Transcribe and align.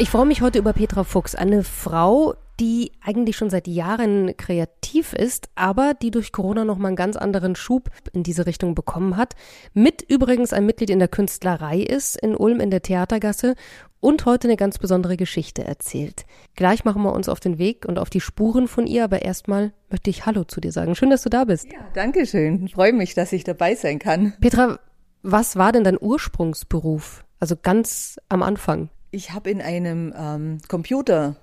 Ich 0.00 0.08
freue 0.08 0.24
mich 0.24 0.40
heute 0.40 0.58
über 0.58 0.72
Petra 0.72 1.04
Fuchs, 1.04 1.34
eine 1.34 1.62
Frau, 1.62 2.32
die 2.58 2.90
eigentlich 3.02 3.36
schon 3.36 3.50
seit 3.50 3.68
Jahren 3.68 4.34
kreativ 4.38 5.12
ist, 5.12 5.50
aber 5.56 5.92
die 5.92 6.10
durch 6.10 6.32
Corona 6.32 6.64
nochmal 6.64 6.88
einen 6.88 6.96
ganz 6.96 7.18
anderen 7.18 7.54
Schub 7.54 7.90
in 8.14 8.22
diese 8.22 8.46
Richtung 8.46 8.74
bekommen 8.74 9.18
hat. 9.18 9.34
Mit 9.74 10.00
übrigens 10.00 10.54
ein 10.54 10.64
Mitglied 10.64 10.88
in 10.88 11.00
der 11.00 11.08
Künstlerei 11.08 11.80
ist, 11.80 12.16
in 12.16 12.34
Ulm 12.34 12.60
in 12.60 12.70
der 12.70 12.80
Theatergasse 12.80 13.56
und 14.00 14.24
heute 14.24 14.48
eine 14.48 14.56
ganz 14.56 14.78
besondere 14.78 15.18
Geschichte 15.18 15.64
erzählt. 15.64 16.24
Gleich 16.56 16.86
machen 16.86 17.02
wir 17.02 17.12
uns 17.12 17.28
auf 17.28 17.38
den 17.38 17.58
Weg 17.58 17.84
und 17.84 17.98
auf 17.98 18.08
die 18.08 18.22
Spuren 18.22 18.68
von 18.68 18.86
ihr, 18.86 19.04
aber 19.04 19.20
erstmal 19.20 19.74
möchte 19.90 20.08
ich 20.08 20.24
Hallo 20.24 20.44
zu 20.44 20.62
dir 20.62 20.72
sagen. 20.72 20.94
Schön, 20.94 21.10
dass 21.10 21.24
du 21.24 21.28
da 21.28 21.44
bist. 21.44 21.70
Ja, 21.70 21.80
danke 21.92 22.24
schön. 22.24 22.64
Ich 22.64 22.72
freue 22.72 22.94
mich, 22.94 23.12
dass 23.12 23.34
ich 23.34 23.44
dabei 23.44 23.74
sein 23.74 23.98
kann. 23.98 24.32
Petra, 24.40 24.80
was 25.22 25.56
war 25.56 25.72
denn 25.72 25.84
dein 25.84 26.00
Ursprungsberuf? 26.00 27.26
Also 27.38 27.54
ganz 27.60 28.18
am 28.30 28.42
Anfang. 28.42 28.88
Ich 29.10 29.32
habe 29.32 29.50
in 29.50 29.60
einem 29.60 30.14
ähm, 30.16 30.58
Computer 30.68 31.36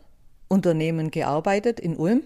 Unternehmen 0.48 1.12
gearbeitet 1.12 1.80
in 1.80 1.98
Ulm 1.98 2.24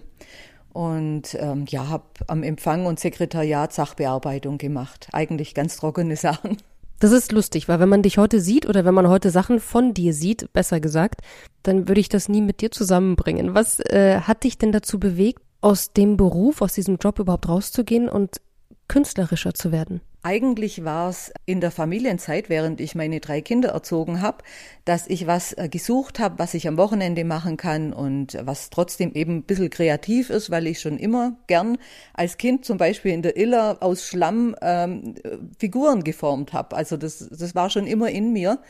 und 0.72 1.36
ähm, 1.38 1.64
ja, 1.68 1.88
habe 1.88 2.04
am 2.28 2.42
Empfang 2.42 2.86
und 2.86 3.00
Sekretariat 3.00 3.72
Sachbearbeitung 3.72 4.58
gemacht. 4.58 5.08
Eigentlich 5.12 5.54
ganz 5.54 5.76
trockene 5.76 6.16
Sachen. 6.16 6.58
Das 7.00 7.10
ist 7.10 7.32
lustig, 7.32 7.68
weil 7.68 7.80
wenn 7.80 7.88
man 7.88 8.02
dich 8.02 8.18
heute 8.18 8.40
sieht 8.40 8.68
oder 8.68 8.84
wenn 8.84 8.94
man 8.94 9.08
heute 9.08 9.30
Sachen 9.30 9.58
von 9.58 9.92
dir 9.92 10.14
sieht, 10.14 10.52
besser 10.52 10.78
gesagt, 10.78 11.20
dann 11.64 11.88
würde 11.88 12.00
ich 12.00 12.08
das 12.08 12.28
nie 12.28 12.40
mit 12.40 12.60
dir 12.60 12.70
zusammenbringen. 12.70 13.54
Was 13.54 13.80
äh, 13.80 14.20
hat 14.20 14.44
dich 14.44 14.56
denn 14.56 14.70
dazu 14.70 15.00
bewegt, 15.00 15.42
aus 15.60 15.92
dem 15.92 16.16
Beruf, 16.16 16.62
aus 16.62 16.74
diesem 16.74 16.98
Job 16.98 17.18
überhaupt 17.18 17.48
rauszugehen 17.48 18.08
und 18.08 18.40
künstlerischer 18.86 19.54
zu 19.54 19.72
werden? 19.72 20.00
Eigentlich 20.24 20.84
war 20.84 21.10
es 21.10 21.32
in 21.46 21.60
der 21.60 21.72
Familienzeit, 21.72 22.48
während 22.48 22.80
ich 22.80 22.94
meine 22.94 23.18
drei 23.18 23.40
Kinder 23.40 23.70
erzogen 23.70 24.22
habe, 24.22 24.38
dass 24.84 25.08
ich 25.08 25.26
was 25.26 25.52
äh, 25.54 25.68
gesucht 25.68 26.20
habe, 26.20 26.38
was 26.38 26.54
ich 26.54 26.68
am 26.68 26.76
Wochenende 26.76 27.24
machen 27.24 27.56
kann 27.56 27.92
und 27.92 28.38
was 28.40 28.70
trotzdem 28.70 29.14
eben 29.14 29.38
ein 29.38 29.42
bisschen 29.42 29.70
kreativ 29.70 30.30
ist, 30.30 30.48
weil 30.48 30.68
ich 30.68 30.80
schon 30.80 30.96
immer 30.96 31.36
gern 31.48 31.76
als 32.14 32.36
Kind 32.36 32.64
zum 32.64 32.78
Beispiel 32.78 33.12
in 33.12 33.22
der 33.22 33.36
Iller 33.36 33.78
aus 33.80 34.06
Schlamm 34.06 34.54
ähm, 34.62 35.16
Figuren 35.58 36.04
geformt 36.04 36.52
habe. 36.52 36.76
Also 36.76 36.96
das, 36.96 37.28
das 37.28 37.56
war 37.56 37.68
schon 37.68 37.88
immer 37.88 38.08
in 38.08 38.32
mir. 38.32 38.60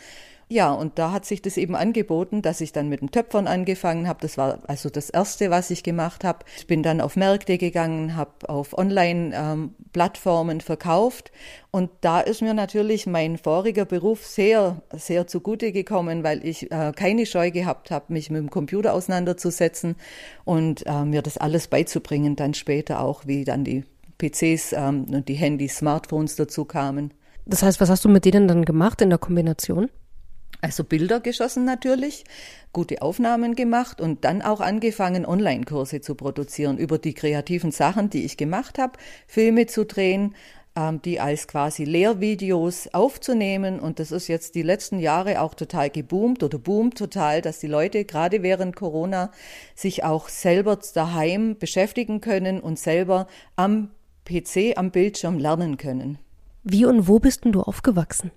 Ja, 0.52 0.70
und 0.70 0.98
da 0.98 1.12
hat 1.12 1.24
sich 1.24 1.40
das 1.40 1.56
eben 1.56 1.74
angeboten, 1.74 2.42
dass 2.42 2.60
ich 2.60 2.72
dann 2.72 2.90
mit 2.90 3.00
den 3.00 3.10
Töpfern 3.10 3.46
angefangen 3.46 4.06
habe. 4.06 4.18
Das 4.20 4.36
war 4.36 4.58
also 4.66 4.90
das 4.90 5.08
Erste, 5.08 5.48
was 5.48 5.70
ich 5.70 5.82
gemacht 5.82 6.24
habe. 6.24 6.40
Ich 6.58 6.66
bin 6.66 6.82
dann 6.82 7.00
auf 7.00 7.16
Märkte 7.16 7.56
gegangen, 7.56 8.16
habe 8.16 8.50
auf 8.50 8.76
Online-Plattformen 8.76 10.56
ähm, 10.56 10.60
verkauft. 10.60 11.32
Und 11.70 11.88
da 12.02 12.20
ist 12.20 12.42
mir 12.42 12.52
natürlich 12.52 13.06
mein 13.06 13.38
voriger 13.38 13.86
Beruf 13.86 14.26
sehr, 14.26 14.82
sehr 14.94 15.26
zugute 15.26 15.72
gekommen, 15.72 16.22
weil 16.22 16.44
ich 16.46 16.70
äh, 16.70 16.92
keine 16.94 17.24
Scheu 17.24 17.50
gehabt 17.50 17.90
habe, 17.90 18.12
mich 18.12 18.28
mit 18.28 18.42
dem 18.42 18.50
Computer 18.50 18.92
auseinanderzusetzen 18.92 19.96
und 20.44 20.84
äh, 20.84 21.06
mir 21.06 21.22
das 21.22 21.38
alles 21.38 21.68
beizubringen, 21.68 22.36
dann 22.36 22.52
später 22.52 23.00
auch, 23.00 23.26
wie 23.26 23.46
dann 23.46 23.64
die 23.64 23.84
PCs 24.18 24.74
ähm, 24.74 25.06
und 25.14 25.30
die 25.30 25.34
Handys, 25.34 25.78
Smartphones 25.78 26.36
dazu 26.36 26.66
kamen. 26.66 27.14
Das 27.46 27.62
heißt, 27.62 27.80
was 27.80 27.88
hast 27.88 28.04
du 28.04 28.10
mit 28.10 28.26
denen 28.26 28.48
dann 28.48 28.66
gemacht 28.66 29.00
in 29.00 29.08
der 29.08 29.18
Kombination? 29.18 29.88
Also 30.62 30.84
Bilder 30.84 31.18
geschossen 31.18 31.64
natürlich, 31.64 32.24
gute 32.72 33.02
Aufnahmen 33.02 33.56
gemacht 33.56 34.00
und 34.00 34.24
dann 34.24 34.42
auch 34.42 34.60
angefangen, 34.60 35.26
Online-Kurse 35.26 36.00
zu 36.00 36.14
produzieren 36.14 36.78
über 36.78 36.98
die 36.98 37.14
kreativen 37.14 37.72
Sachen, 37.72 38.10
die 38.10 38.24
ich 38.24 38.36
gemacht 38.36 38.78
habe, 38.78 38.92
Filme 39.26 39.66
zu 39.66 39.84
drehen, 39.84 40.36
ähm, 40.76 41.02
die 41.02 41.18
als 41.18 41.48
quasi 41.48 41.82
Lehrvideos 41.82 42.94
aufzunehmen. 42.94 43.80
Und 43.80 43.98
das 43.98 44.12
ist 44.12 44.28
jetzt 44.28 44.54
die 44.54 44.62
letzten 44.62 45.00
Jahre 45.00 45.40
auch 45.40 45.54
total 45.54 45.90
geboomt 45.90 46.44
oder 46.44 46.58
boomt 46.58 46.96
total, 46.96 47.42
dass 47.42 47.58
die 47.58 47.66
Leute 47.66 48.04
gerade 48.04 48.44
während 48.44 48.76
Corona 48.76 49.32
sich 49.74 50.04
auch 50.04 50.28
selber 50.28 50.78
daheim 50.94 51.58
beschäftigen 51.58 52.20
können 52.20 52.60
und 52.60 52.78
selber 52.78 53.26
am 53.56 53.90
PC, 54.26 54.76
am 54.76 54.92
Bildschirm 54.92 55.40
lernen 55.40 55.76
können. 55.76 56.18
Wie 56.62 56.84
und 56.84 57.08
wo 57.08 57.18
bist 57.18 57.44
denn 57.44 57.50
du 57.50 57.62
aufgewachsen? 57.62 58.30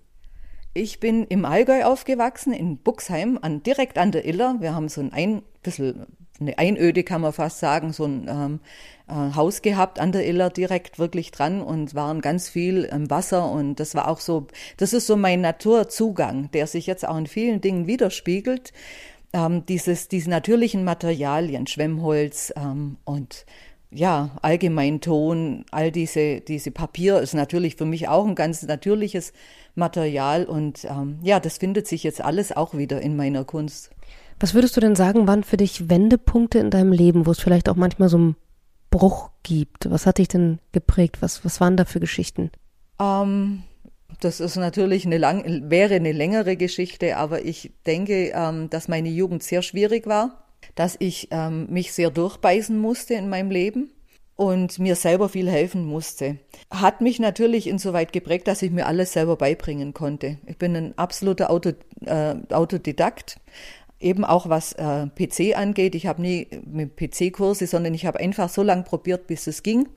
Ich 0.78 1.00
bin 1.00 1.24
im 1.28 1.46
Allgäu 1.46 1.86
aufgewachsen, 1.86 2.52
in 2.52 2.78
Buxheim, 2.78 3.40
an, 3.42 3.64
direkt 3.64 3.98
an 3.98 4.12
der 4.12 4.26
Iller. 4.26 4.58
Wir 4.60 4.76
haben 4.76 4.90
so 4.90 5.00
ein, 5.00 5.14
ein 5.14 5.42
bisschen 5.64 6.06
eine 6.38 6.58
Einöde, 6.58 7.06
kann 7.06 7.22
man 7.22 7.32
fast 7.32 7.60
sagen, 7.60 7.94
so 7.94 8.04
ein 8.04 8.28
ähm, 8.28 8.60
äh, 9.08 9.36
Haus 9.36 9.62
gehabt 9.62 10.02
an 10.02 10.12
der 10.12 10.28
Iller, 10.28 10.50
direkt 10.50 11.00
wirklich 11.00 11.32
dran 11.32 11.62
und 11.62 11.96
waren 11.96 12.20
ganz 12.20 12.50
viel 12.50 12.84
im 12.84 13.10
Wasser 13.10 13.50
und 13.50 13.80
das 13.80 13.96
war 13.96 14.10
auch 14.10 14.20
so, 14.20 14.48
das 14.76 14.92
ist 14.92 15.08
so 15.08 15.16
mein 15.16 15.40
Naturzugang, 15.40 16.52
der 16.52 16.68
sich 16.68 16.88
jetzt 16.88 17.08
auch 17.08 17.18
in 17.18 17.28
vielen 17.28 17.62
Dingen 17.62 17.88
widerspiegelt. 17.88 18.74
Ähm, 19.32 19.66
dieses, 19.66 20.10
diese 20.10 20.30
natürlichen 20.30 20.84
Materialien, 20.84 21.68
Schwemmholz 21.68 22.52
ähm, 22.58 22.98
und 23.06 23.46
ja, 23.92 24.32
allgemein 24.42 25.02
Ton, 25.02 25.66
all 25.72 25.92
diese, 25.92 26.42
diese 26.42 26.72
Papier 26.72 27.20
ist 27.20 27.34
natürlich 27.34 27.76
für 27.76 27.86
mich 27.86 28.08
auch 28.08 28.26
ein 28.28 28.36
ganz 28.36 28.64
natürliches 28.64 29.34
Material 29.76 30.46
und 30.46 30.86
ähm, 30.86 31.20
ja, 31.22 31.40
das 31.40 31.58
findet 31.58 31.88
sich 31.88 32.04
jetzt 32.04 32.22
alles 32.22 32.56
auch 32.56 32.74
wieder 32.74 33.02
in 33.02 33.16
meiner 33.16 33.44
Kunst. 33.46 33.92
Was 34.40 34.54
würdest 34.54 34.76
du 34.76 34.82
denn 34.82 34.96
sagen, 34.96 35.28
waren 35.28 35.44
für 35.44 35.58
dich 35.58 35.90
Wendepunkte 35.90 36.60
in 36.60 36.70
deinem 36.70 36.92
Leben, 36.92 37.26
wo 37.26 37.32
es 37.32 37.40
vielleicht 37.40 37.70
auch 37.70 37.76
manchmal 37.76 38.10
so 38.10 38.18
einen 38.18 38.36
Bruch 38.90 39.30
gibt? 39.44 39.90
Was 39.90 40.06
hat 40.06 40.18
dich 40.18 40.28
denn 40.28 40.60
geprägt? 40.72 41.22
Was, 41.22 41.46
was 41.46 41.62
waren 41.62 41.78
da 41.78 41.86
für 41.86 42.00
Geschichten? 42.00 42.52
Ähm, 43.00 43.64
das 44.20 44.40
ist 44.40 44.56
natürlich 44.56 45.06
eine 45.06 45.18
lang, 45.18 45.70
wäre 45.70 45.96
eine 45.96 46.12
längere 46.12 46.58
Geschichte, 46.58 47.18
aber 47.18 47.46
ich 47.46 47.72
denke, 47.86 48.32
ähm, 48.34 48.70
dass 48.70 48.88
meine 48.88 49.10
Jugend 49.10 49.44
sehr 49.44 49.62
schwierig 49.62 50.08
war, 50.08 50.45
dass 50.74 50.96
ich 51.00 51.28
ähm, 51.32 51.68
mich 51.70 51.94
sehr 51.94 52.10
durchbeißen 52.10 52.78
musste 52.78 53.14
in 53.14 53.30
meinem 53.30 53.52
Leben 53.52 53.92
und 54.36 54.80
mir 54.80 54.96
selber 54.96 55.30
viel 55.30 55.50
helfen 55.50 55.86
musste. 55.86 56.38
Hat 56.70 57.02
mich 57.02 57.20
natürlich 57.20 57.68
insoweit 57.68 58.12
geprägt, 58.12 58.48
dass 58.48 58.62
ich 58.62 58.72
mir 58.72 58.86
alles 58.86 59.14
selber 59.14 59.38
beibringen 59.38 59.94
konnte. 59.94 60.40
Ich 60.46 60.58
bin 60.58 60.76
ein 60.76 60.98
absoluter 60.98 61.50
Auto, 61.50 61.72
äh, 62.06 62.36
Autodidakt, 62.52 63.40
eben 64.00 64.26
auch 64.26 64.50
was 64.50 64.74
äh, 64.74 65.08
PC 65.08 65.58
angeht. 65.58 65.96
Ich 65.96 66.06
habe 66.06 66.22
nie 66.22 66.48
mit 66.66 66.98
PC-Kurse, 66.98 67.66
sondern 67.66 67.94
ich 67.94 68.06
habe 68.06 68.20
einfach 68.20 68.50
so 68.50 68.62
lange 68.62 68.84
probiert, 68.84 69.28
bis 69.28 69.48
es 69.48 69.64
ging 69.64 69.88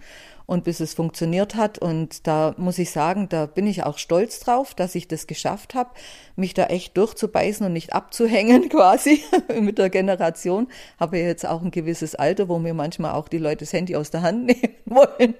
und 0.48 0.64
bis 0.64 0.80
es 0.80 0.94
funktioniert 0.94 1.56
hat. 1.56 1.78
Und 1.78 2.26
da 2.26 2.54
muss 2.56 2.78
ich 2.78 2.90
sagen, 2.90 3.28
da 3.28 3.44
bin 3.44 3.66
ich 3.66 3.84
auch 3.84 3.98
stolz 3.98 4.40
drauf, 4.40 4.74
dass 4.74 4.94
ich 4.94 5.06
das 5.06 5.26
geschafft 5.26 5.74
habe, 5.74 5.90
mich 6.36 6.54
da 6.54 6.64
echt 6.64 6.96
durchzubeißen 6.96 7.66
und 7.66 7.74
nicht 7.74 7.92
abzuhängen 7.92 8.68
quasi 8.70 9.22
mit 9.60 9.76
der 9.76 9.90
Generation. 9.90 10.68
Habe 10.98 11.18
jetzt 11.18 11.46
auch 11.46 11.60
ein 11.60 11.70
gewisses 11.70 12.14
Alter, 12.14 12.48
wo 12.48 12.58
mir 12.58 12.72
manchmal 12.72 13.12
auch 13.12 13.28
die 13.28 13.36
Leute 13.36 13.58
das 13.58 13.74
Handy 13.74 13.94
aus 13.94 14.10
der 14.10 14.22
Hand 14.22 14.46
nehmen 14.46 14.74
wollen. 14.86 15.34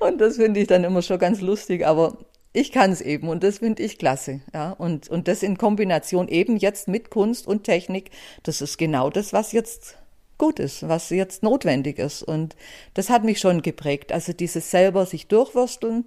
und 0.00 0.18
das 0.18 0.36
finde 0.36 0.60
ich 0.60 0.66
dann 0.66 0.82
immer 0.82 1.02
schon 1.02 1.18
ganz 1.18 1.42
lustig, 1.42 1.86
aber 1.86 2.16
ich 2.54 2.72
kann 2.72 2.90
es 2.90 3.02
eben 3.02 3.28
und 3.28 3.44
das 3.44 3.58
finde 3.58 3.82
ich 3.82 3.98
klasse. 3.98 4.40
Ja, 4.54 4.70
und, 4.70 5.10
und 5.10 5.28
das 5.28 5.42
in 5.42 5.58
Kombination 5.58 6.28
eben 6.28 6.56
jetzt 6.56 6.88
mit 6.88 7.10
Kunst 7.10 7.46
und 7.46 7.64
Technik, 7.64 8.12
das 8.44 8.62
ist 8.62 8.78
genau 8.78 9.10
das, 9.10 9.34
was 9.34 9.52
jetzt 9.52 9.98
gut 10.38 10.58
ist, 10.58 10.88
was 10.88 11.10
jetzt 11.10 11.42
notwendig 11.42 11.98
ist. 11.98 12.22
Und 12.22 12.56
das 12.94 13.10
hat 13.10 13.24
mich 13.24 13.38
schon 13.40 13.62
geprägt. 13.62 14.12
Also 14.12 14.32
dieses 14.32 14.70
selber 14.70 15.06
sich 15.06 15.28
durchwursteln 15.28 16.04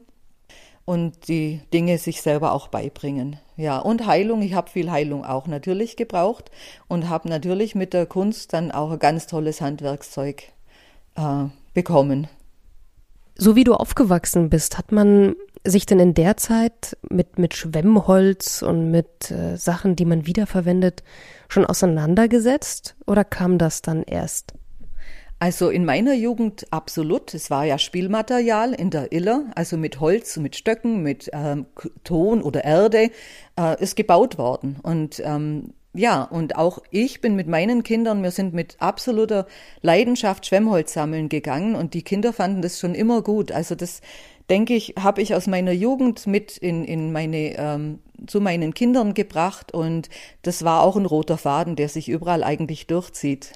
und 0.86 1.28
die 1.28 1.62
Dinge 1.74 1.98
sich 1.98 2.22
selber 2.22 2.54
auch 2.54 2.70
beibringen. 2.70 3.40
Ja, 3.58 3.80
und 3.80 4.06
Heilung. 4.06 4.42
Ich 4.42 4.54
habe 4.54 4.70
viel 4.70 4.90
Heilung 4.92 5.26
auch 5.26 5.48
natürlich 5.48 5.98
gebraucht 5.98 6.52
und 6.88 7.10
habe 7.10 7.28
natürlich 7.28 7.76
mit 7.76 7.94
der 7.94 8.06
Kunst 8.06 8.54
dann 8.54 8.72
auch 8.72 8.92
ein 8.92 9.00
ganz 9.00 9.28
tolles 9.28 9.62
Handwerkszeug 9.62 10.44
äh, 11.16 11.46
bekommen. 11.74 12.28
So 13.36 13.56
wie 13.56 13.64
du 13.64 13.74
aufgewachsen 13.74 14.50
bist, 14.50 14.78
hat 14.78 14.92
man 14.92 15.36
sich 15.66 15.86
denn 15.86 16.00
in 16.00 16.14
der 16.14 16.38
Zeit 16.38 16.98
mit, 17.10 17.40
mit 17.40 17.56
Schwemmholz 17.56 18.62
und 18.62 18.92
mit 18.92 19.32
äh, 19.32 19.58
Sachen, 19.58 19.96
die 19.96 20.06
man 20.06 20.26
wiederverwendet, 20.26 21.04
schon 21.50 21.66
auseinandergesetzt 21.66 22.96
oder 23.06 23.24
kam 23.24 23.58
das 23.58 23.82
dann 23.82 24.04
erst? 24.04 24.54
Also 25.40 25.70
in 25.70 25.86
meiner 25.86 26.14
Jugend 26.14 26.66
absolut. 26.72 27.34
Es 27.34 27.52
war 27.52 27.64
ja 27.64 27.78
Spielmaterial 27.78 28.74
in 28.74 28.90
der 28.90 29.12
Iller, 29.12 29.46
also 29.54 29.78
mit 29.78 30.00
Holz, 30.00 30.38
mit 30.38 30.56
Stöcken, 30.56 31.04
mit 31.04 31.30
ähm, 31.32 31.68
Ton 32.04 32.42
oder 32.42 32.64
Erde 32.64 33.12
äh, 33.60 33.82
ist 33.82 33.96
gebaut 33.96 34.40
worden. 34.40 34.78
Und 34.82 35.22
ähm, 35.24 35.74
ja, 35.94 36.24
und 36.24 36.56
auch 36.56 36.80
ich 36.90 37.22
bin 37.22 37.36
mit 37.36 37.48
meinen 37.48 37.84
Kindern, 37.84 38.24
wir 38.24 38.32
sind 38.32 38.54
mit 38.54 38.78
absoluter 38.80 39.48
Leidenschaft 39.82 40.46
Schwemmholz 40.46 40.94
sammeln 40.94 41.30
gegangen 41.30 41.76
und 41.76 41.94
die 41.94 42.04
Kinder 42.04 42.34
fanden 42.34 42.62
das 42.62 42.80
schon 42.80 42.96
immer 42.96 43.22
gut. 43.22 43.52
Also 43.52 43.76
das 43.76 44.02
denke 44.50 44.74
ich, 44.74 44.96
habe 45.00 45.22
ich 45.22 45.36
aus 45.36 45.48
meiner 45.48 45.72
Jugend 45.72 46.28
mit 46.28 46.58
in, 46.58 46.86
in 46.86 47.12
meine, 47.12 47.58
ähm, 47.58 48.00
zu 48.28 48.40
meinen 48.42 48.74
Kindern 48.74 49.14
gebracht 49.14 49.74
und 49.74 50.10
das 50.42 50.64
war 50.64 50.82
auch 50.82 50.96
ein 50.96 51.06
roter 51.06 51.38
Faden, 51.38 51.76
der 51.76 51.90
sich 51.90 52.10
überall 52.10 52.44
eigentlich 52.44 52.88
durchzieht. 52.88 53.54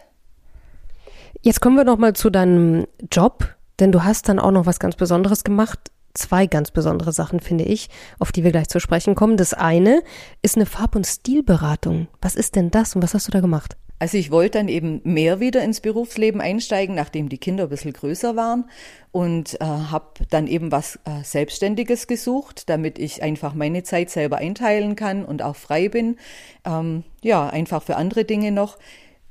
Jetzt 1.42 1.62
kommen 1.62 1.78
wir 1.78 1.86
noch 1.86 1.98
mal 1.98 2.14
zu 2.14 2.30
deinem 2.30 2.88
Job, 3.12 3.56
denn 3.80 3.92
du 3.92 4.04
hast 4.04 4.30
dann 4.30 4.40
auch 4.40 4.52
noch 4.52 4.66
was 4.66 4.80
ganz 4.80 4.96
Besonderes 4.96 5.44
gemacht. 5.44 5.80
Zwei 6.14 6.46
ganz 6.46 6.72
besondere 6.72 7.14
Sachen, 7.14 7.40
finde 7.40 7.64
ich, 7.64 7.90
auf 8.20 8.34
die 8.34 8.44
wir 8.44 8.52
gleich 8.52 8.68
zu 8.68 8.82
sprechen 8.82 9.16
kommen. 9.16 9.38
Das 9.38 9.54
eine 9.54 10.04
ist 10.42 10.58
eine 10.58 10.66
Farb- 10.66 10.96
und 10.96 11.08
Stilberatung. 11.08 12.08
Was 12.22 12.36
ist 12.36 12.58
denn 12.58 12.70
das 12.70 12.96
und 12.96 13.02
was 13.02 13.14
hast 13.14 13.28
du 13.28 13.32
da 13.32 13.40
gemacht? 13.40 13.78
Also 14.01 14.18
ich 14.18 14.31
wollte 14.31 14.57
dann 14.57 14.68
eben 14.68 15.00
mehr 15.03 15.39
wieder 15.39 15.62
ins 15.62 15.80
Berufsleben 15.80 16.42
einsteigen, 16.42 16.95
nachdem 16.95 17.30
die 17.30 17.38
Kinder 17.38 17.65
ein 17.65 17.69
bisschen 17.69 17.94
größer 17.94 18.36
waren 18.36 18.68
und 19.12 19.62
äh, 19.62 19.63
habe 19.63 20.25
dann 20.31 20.48
eben 20.48 20.71
was 20.71 20.95
äh, 21.06 21.24
Selbstständiges 21.24 22.07
gesucht, 22.07 22.68
damit 22.68 22.98
ich 22.98 23.21
einfach 23.21 23.53
meine 23.53 23.83
Zeit 23.83 24.09
selber 24.09 24.38
einteilen 24.38 24.95
kann 24.95 25.24
und 25.24 25.44
auch 25.44 25.56
frei 25.56 25.88
bin. 25.88 26.18
Ähm, 26.65 27.03
ja, 27.21 27.48
einfach 27.48 27.83
für 27.83 27.95
andere 27.95 28.25
Dinge 28.25 28.51
noch 28.51 28.80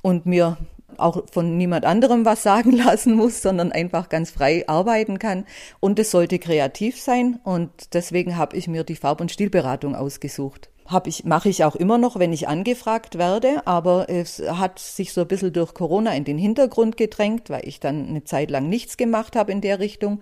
und 0.03 0.25
mir 0.25 0.57
auch 0.99 1.25
von 1.33 1.57
niemand 1.57 1.85
anderem 1.85 2.25
was 2.25 2.43
sagen 2.45 2.71
lassen 2.71 3.15
muss, 3.15 3.43
sondern 3.43 3.73
einfach 3.73 4.09
ganz 4.09 4.31
frei 4.31 4.69
arbeiten 4.69 5.19
kann. 5.19 5.47
Und 5.81 5.99
es 5.99 6.13
sollte 6.13 6.39
kreativ 6.39 7.01
sein 7.01 7.41
und 7.43 7.93
deswegen 7.93 8.37
habe 8.37 8.57
ich 8.57 8.69
mir 8.69 8.85
die 8.85 8.95
Farb- 8.95 9.21
und 9.21 9.33
Stilberatung 9.33 9.97
ausgesucht 9.97 10.71
habe 10.91 11.09
ich, 11.09 11.25
mache 11.25 11.49
ich 11.49 11.65
auch 11.65 11.77
immer 11.77 11.99
noch, 11.99 12.19
wenn 12.19 12.33
ich 12.33 12.49
angefragt 12.49 13.19
werde, 13.19 13.67
aber 13.67 14.09
es 14.09 14.41
hat 14.41 14.79
sich 14.79 15.13
so 15.13 15.23
ein 15.23 15.29
bisschen 15.29 15.53
durch 15.53 15.75
Corona 15.75 16.15
in 16.15 16.25
den 16.25 16.39
Hintergrund 16.39 16.97
gedrängt, 16.97 17.51
weil 17.51 17.67
ich 17.67 17.81
dann 17.81 18.09
eine 18.09 18.25
Zeit 18.25 18.51
lang 18.51 18.69
nichts 18.69 18.97
gemacht 18.97 19.37
habe 19.37 19.53
in 19.53 19.61
der 19.61 19.79
Richtung 19.79 20.21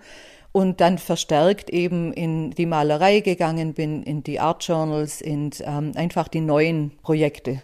und 0.51 0.81
dann 0.81 0.97
verstärkt 0.97 1.69
eben 1.69 2.13
in 2.13 2.51
die 2.51 2.65
Malerei 2.65 3.19
gegangen 3.19 3.73
bin, 3.73 4.03
in 4.03 4.23
die 4.23 4.39
Art 4.39 4.63
Journals, 4.63 5.21
in 5.21 5.51
ähm, 5.61 5.91
einfach 5.95 6.27
die 6.27 6.41
neuen 6.41 6.91
Projekte. 7.01 7.61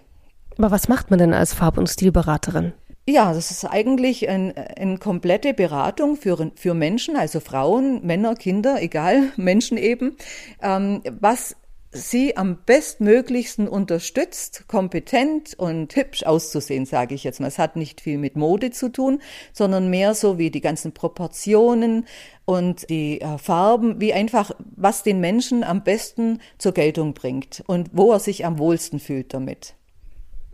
Aber 0.57 0.71
was 0.71 0.87
macht 0.87 1.09
man 1.09 1.19
denn 1.19 1.33
als 1.33 1.53
Farb- 1.53 1.77
und 1.77 1.89
Stilberaterin? 1.89 2.73
Ja, 3.07 3.33
das 3.33 3.51
ist 3.51 3.65
eigentlich 3.65 4.27
ein, 4.29 4.53
eine 4.57 4.97
komplette 4.97 5.53
Beratung 5.53 6.15
für, 6.15 6.51
für 6.55 6.73
Menschen, 6.73 7.15
also 7.15 7.39
Frauen, 7.39 8.03
Männer, 8.03 8.33
Kinder, 8.33 8.81
egal, 8.81 9.31
Menschen 9.35 9.77
eben, 9.77 10.15
ähm, 10.61 11.01
was 11.19 11.55
sie 11.95 12.37
am 12.37 12.57
bestmöglichsten 12.65 13.67
unterstützt, 13.67 14.65
kompetent 14.67 15.53
und 15.57 15.95
hübsch 15.95 16.23
auszusehen, 16.23 16.85
sage 16.85 17.15
ich 17.15 17.23
jetzt 17.23 17.39
mal. 17.39 17.47
Es 17.47 17.57
hat 17.57 17.75
nicht 17.75 18.01
viel 18.01 18.17
mit 18.17 18.35
Mode 18.35 18.71
zu 18.71 18.89
tun, 18.89 19.21
sondern 19.53 19.89
mehr 19.89 20.13
so 20.13 20.37
wie 20.37 20.51
die 20.51 20.61
ganzen 20.61 20.91
Proportionen 20.91 22.05
und 22.45 22.89
die 22.89 23.21
äh, 23.21 23.37
Farben, 23.37 23.99
wie 24.01 24.13
einfach, 24.13 24.51
was 24.75 25.03
den 25.03 25.19
Menschen 25.19 25.63
am 25.63 25.83
besten 25.83 26.39
zur 26.57 26.73
Geltung 26.73 27.13
bringt 27.13 27.63
und 27.67 27.89
wo 27.93 28.11
er 28.11 28.19
sich 28.19 28.45
am 28.45 28.59
wohlsten 28.59 28.99
fühlt 28.99 29.33
damit. 29.33 29.75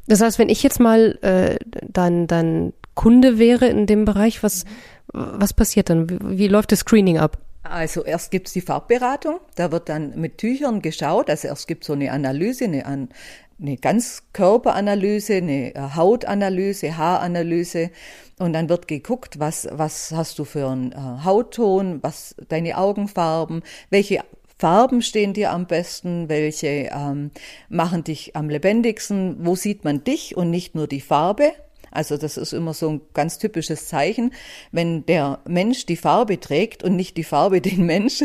Das 0.07 0.21
heißt, 0.21 0.39
wenn 0.39 0.49
ich 0.49 0.63
jetzt 0.63 0.79
mal 0.79 1.17
äh, 1.21 1.57
dein, 1.87 2.27
dein 2.27 2.73
Kunde 2.95 3.39
wäre 3.39 3.67
in 3.67 3.85
dem 3.85 4.05
Bereich, 4.05 4.43
was, 4.43 4.65
was 5.07 5.53
passiert 5.53 5.89
dann? 5.89 6.09
Wie, 6.09 6.19
wie 6.37 6.47
läuft 6.47 6.71
das 6.71 6.79
Screening 6.79 7.17
ab? 7.17 7.37
Also 7.63 8.03
erst 8.03 8.31
gibt's 8.31 8.53
die 8.53 8.61
Farbberatung, 8.61 9.39
da 9.55 9.71
wird 9.71 9.87
dann 9.87 10.19
mit 10.19 10.39
Tüchern 10.39 10.81
geschaut, 10.81 11.29
also 11.29 11.47
erst 11.47 11.67
gibt 11.67 11.83
so 11.83 11.93
eine 11.93 12.11
Analyse, 12.11 12.65
eine, 12.65 12.85
eine 12.85 13.77
Ganzkörperanalyse, 13.77 15.35
eine 15.35 15.75
äh, 15.75 15.79
Hautanalyse, 15.95 16.97
Haaranalyse 16.97 17.91
und 18.39 18.53
dann 18.53 18.67
wird 18.67 18.87
geguckt, 18.87 19.37
was, 19.37 19.67
was 19.71 20.11
hast 20.11 20.39
du 20.39 20.43
für 20.45 20.67
einen 20.67 20.91
äh, 20.91 21.23
Hautton, 21.23 22.01
was 22.01 22.35
deine 22.49 22.77
Augenfarben, 22.77 23.61
welche 23.91 24.23
Farben 24.57 25.03
stehen 25.03 25.33
dir 25.33 25.51
am 25.51 25.67
besten, 25.67 26.29
welche 26.29 26.89
ähm, 26.91 27.31
machen 27.69 28.03
dich 28.03 28.35
am 28.35 28.49
lebendigsten, 28.49 29.37
wo 29.45 29.55
sieht 29.55 29.83
man 29.83 30.03
dich 30.03 30.35
und 30.35 30.49
nicht 30.49 30.73
nur 30.73 30.87
die 30.87 31.01
Farbe. 31.01 31.53
Also 31.91 32.17
das 32.17 32.37
ist 32.37 32.53
immer 32.53 32.73
so 32.73 32.89
ein 32.89 33.01
ganz 33.13 33.37
typisches 33.37 33.87
Zeichen, 33.87 34.33
wenn 34.71 35.05
der 35.05 35.39
Mensch 35.45 35.85
die 35.85 35.97
Farbe 35.97 36.39
trägt 36.39 36.83
und 36.83 36.95
nicht 36.95 37.17
die 37.17 37.23
Farbe 37.23 37.61
den 37.61 37.85
Mensch. 37.85 38.23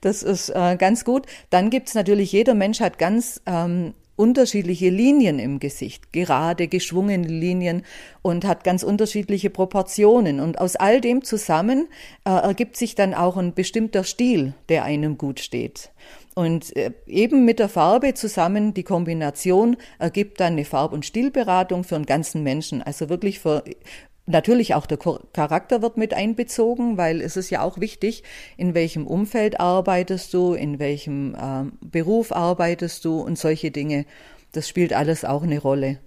Das 0.00 0.22
ist 0.22 0.50
äh, 0.50 0.76
ganz 0.78 1.04
gut. 1.04 1.26
Dann 1.50 1.70
gibt's 1.70 1.94
natürlich, 1.94 2.30
jeder 2.30 2.54
Mensch 2.54 2.80
hat 2.80 2.98
ganz 2.98 3.42
ähm, 3.46 3.94
unterschiedliche 4.16 4.88
Linien 4.88 5.38
im 5.38 5.60
Gesicht, 5.60 6.12
gerade 6.12 6.68
geschwungene 6.68 7.28
Linien 7.28 7.82
und 8.22 8.44
hat 8.44 8.64
ganz 8.64 8.82
unterschiedliche 8.82 9.50
Proportionen. 9.50 10.40
Und 10.40 10.58
aus 10.58 10.76
all 10.76 11.00
dem 11.00 11.22
zusammen 11.22 11.88
äh, 12.24 12.30
ergibt 12.30 12.76
sich 12.76 12.94
dann 12.94 13.14
auch 13.14 13.36
ein 13.36 13.54
bestimmter 13.54 14.04
Stil, 14.04 14.54
der 14.68 14.84
einem 14.84 15.18
gut 15.18 15.40
steht. 15.40 15.90
Und 16.36 16.76
äh, 16.76 16.92
eben 17.06 17.46
mit 17.46 17.58
der 17.58 17.70
Farbe 17.70 18.12
zusammen, 18.12 18.74
die 18.74 18.82
Kombination 18.82 19.78
ergibt 19.98 20.38
dann 20.38 20.52
eine 20.52 20.66
Farb- 20.66 20.92
und 20.92 21.06
Stilberatung 21.06 21.82
für 21.82 21.96
einen 21.96 22.04
ganzen 22.04 22.42
Menschen. 22.42 22.82
Also 22.82 23.08
wirklich 23.08 23.40
für 23.40 23.64
Natürlich 24.28 24.74
auch 24.74 24.86
der 24.86 24.98
Charakter 24.98 25.82
wird 25.82 25.96
mit 25.96 26.12
einbezogen, 26.12 26.96
weil 26.96 27.20
es 27.20 27.36
ist 27.36 27.48
ja 27.50 27.62
auch 27.62 27.78
wichtig, 27.78 28.24
in 28.56 28.74
welchem 28.74 29.06
Umfeld 29.06 29.60
arbeitest 29.60 30.34
du, 30.34 30.52
in 30.52 30.80
welchem 30.80 31.36
äh, 31.36 31.70
Beruf 31.80 32.32
arbeitest 32.32 33.04
du 33.04 33.20
und 33.20 33.38
solche 33.38 33.70
Dinge. 33.70 34.04
Das 34.50 34.68
spielt 34.68 34.92
alles 34.92 35.24
auch 35.24 35.44
eine 35.44 35.60
Rolle. 35.60 36.00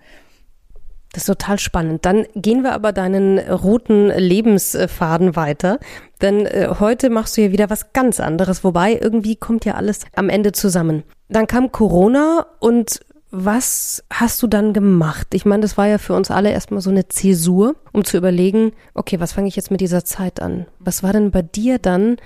Das 1.13 1.23
ist 1.23 1.27
total 1.27 1.57
spannend. 1.59 2.05
Dann 2.05 2.25
gehen 2.35 2.63
wir 2.63 2.73
aber 2.73 2.91
deinen 2.91 3.39
roten 3.39 4.09
Lebensfaden 4.09 5.35
weiter. 5.35 5.79
Denn 6.21 6.45
äh, 6.45 6.69
heute 6.79 7.09
machst 7.09 7.37
du 7.37 7.41
ja 7.41 7.51
wieder 7.51 7.69
was 7.69 7.93
ganz 7.93 8.19
anderes, 8.19 8.63
wobei 8.63 8.99
irgendwie 9.01 9.35
kommt 9.35 9.65
ja 9.65 9.75
alles 9.75 10.01
am 10.15 10.29
Ende 10.29 10.51
zusammen. 10.51 11.03
Dann 11.29 11.47
kam 11.47 11.71
Corona 11.71 12.45
und 12.59 12.99
was 13.31 14.03
hast 14.11 14.41
du 14.41 14.47
dann 14.47 14.73
gemacht? 14.73 15.27
Ich 15.33 15.45
meine, 15.45 15.61
das 15.61 15.77
war 15.77 15.87
ja 15.87 15.99
für 15.99 16.13
uns 16.13 16.31
alle 16.31 16.51
erstmal 16.51 16.81
so 16.81 16.89
eine 16.89 17.07
Zäsur, 17.07 17.75
um 17.93 18.03
zu 18.03 18.17
überlegen, 18.17 18.71
okay, 18.95 19.19
was 19.19 19.33
fange 19.33 19.47
ich 19.47 19.55
jetzt 19.55 19.69
mit 19.69 19.81
dieser 19.81 20.03
Zeit 20.03 20.41
an? 20.41 20.65
Was 20.79 21.03
war 21.03 21.13
denn 21.13 21.29
bei 21.29 21.43
dir 21.43 21.77
dann 21.77 22.17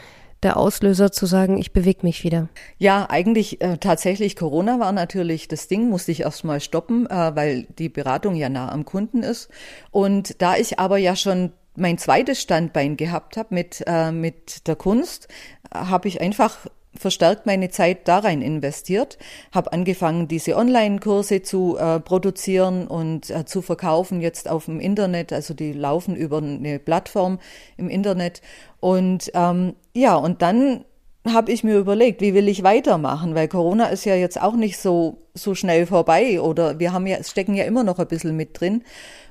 der 0.43 0.57
Auslöser 0.57 1.11
zu 1.11 1.25
sagen, 1.25 1.57
ich 1.57 1.73
bewege 1.73 1.99
mich 2.03 2.23
wieder? 2.23 2.49
Ja, 2.77 3.09
eigentlich 3.09 3.61
äh, 3.61 3.77
tatsächlich 3.77 4.35
Corona 4.35 4.79
war 4.79 4.91
natürlich 4.91 5.47
das 5.47 5.67
Ding, 5.67 5.89
musste 5.89 6.11
ich 6.11 6.21
erstmal 6.21 6.59
stoppen, 6.59 7.07
äh, 7.07 7.35
weil 7.35 7.63
die 7.77 7.89
Beratung 7.89 8.35
ja 8.35 8.49
nah 8.49 8.71
am 8.71 8.85
Kunden 8.85 9.23
ist. 9.23 9.49
Und 9.91 10.41
da 10.41 10.55
ich 10.57 10.79
aber 10.79 10.97
ja 10.97 11.15
schon 11.15 11.53
mein 11.75 11.97
zweites 11.97 12.41
Standbein 12.41 12.97
gehabt 12.97 13.37
habe 13.37 13.53
mit, 13.55 13.83
äh, 13.87 14.11
mit 14.11 14.67
der 14.67 14.75
Kunst, 14.75 15.27
habe 15.73 16.07
ich 16.07 16.21
einfach 16.21 16.67
verstärkt 16.95 17.45
meine 17.45 17.69
Zeit 17.69 18.07
da 18.07 18.19
rein 18.19 18.41
investiert, 18.41 19.17
habe 19.51 19.73
angefangen, 19.73 20.27
diese 20.27 20.55
Online-Kurse 20.55 21.41
zu 21.41 21.77
äh, 21.77 21.99
produzieren 21.99 22.87
und 22.87 23.29
äh, 23.29 23.45
zu 23.45 23.61
verkaufen 23.61 24.21
jetzt 24.21 24.49
auf 24.49 24.65
dem 24.65 24.79
Internet. 24.79 25.33
Also 25.33 25.53
die 25.53 25.73
laufen 25.73 26.15
über 26.15 26.37
eine 26.37 26.79
Plattform 26.79 27.39
im 27.77 27.89
Internet. 27.89 28.41
Und 28.79 29.31
ähm, 29.33 29.75
ja, 29.93 30.15
und 30.15 30.41
dann 30.41 30.85
habe 31.25 31.51
ich 31.51 31.63
mir 31.63 31.77
überlegt, 31.77 32.21
wie 32.21 32.33
will 32.33 32.49
ich 32.49 32.63
weitermachen, 32.63 33.33
weil 33.33 33.47
Corona 33.47 33.85
ist 33.87 34.05
ja 34.05 34.15
jetzt 34.15 34.41
auch 34.41 34.55
nicht 34.55 34.77
so 34.77 35.19
so 35.33 35.55
schnell 35.55 35.85
vorbei 35.85 36.41
oder 36.41 36.79
wir 36.79 36.91
haben 36.91 37.07
ja 37.07 37.23
stecken 37.23 37.55
ja 37.55 37.63
immer 37.63 37.83
noch 37.83 37.97
ein 37.97 38.07
bisschen 38.07 38.35
mit 38.35 38.59
drin 38.59 38.83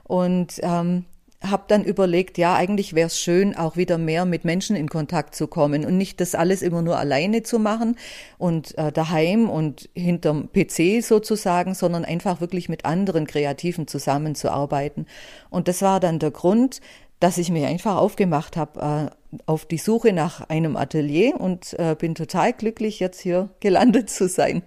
und 0.04 0.54
ähm, 0.62 1.04
habe 1.42 1.64
dann 1.68 1.84
überlegt, 1.84 2.38
ja, 2.38 2.54
eigentlich 2.54 2.94
wäre 2.94 3.08
es 3.08 3.18
schön, 3.18 3.56
auch 3.56 3.76
wieder 3.76 3.98
mehr 3.98 4.24
mit 4.24 4.44
Menschen 4.44 4.76
in 4.76 4.88
Kontakt 4.88 5.34
zu 5.34 5.46
kommen 5.46 5.84
und 5.84 5.96
nicht 5.96 6.20
das 6.20 6.34
alles 6.34 6.62
immer 6.62 6.82
nur 6.82 6.98
alleine 6.98 7.42
zu 7.42 7.58
machen 7.58 7.96
und 8.38 8.76
äh, 8.78 8.92
daheim 8.92 9.50
und 9.50 9.88
hinterm 9.94 10.48
PC 10.52 11.02
sozusagen, 11.02 11.74
sondern 11.74 12.04
einfach 12.04 12.40
wirklich 12.40 12.68
mit 12.68 12.84
anderen 12.84 13.26
Kreativen 13.26 13.86
zusammenzuarbeiten. 13.86 15.06
Und 15.50 15.68
das 15.68 15.82
war 15.82 16.00
dann 16.00 16.18
der 16.18 16.30
Grund, 16.30 16.80
dass 17.20 17.38
ich 17.38 17.50
mir 17.50 17.68
einfach 17.68 17.96
aufgemacht 17.96 18.56
habe 18.56 19.10
äh, 19.10 19.36
auf 19.46 19.64
die 19.64 19.78
Suche 19.78 20.12
nach 20.12 20.48
einem 20.48 20.76
Atelier 20.76 21.40
und 21.40 21.78
äh, 21.78 21.94
bin 21.98 22.14
total 22.14 22.52
glücklich, 22.52 23.00
jetzt 23.00 23.20
hier 23.20 23.50
gelandet 23.60 24.10
zu 24.10 24.28
sein. 24.28 24.62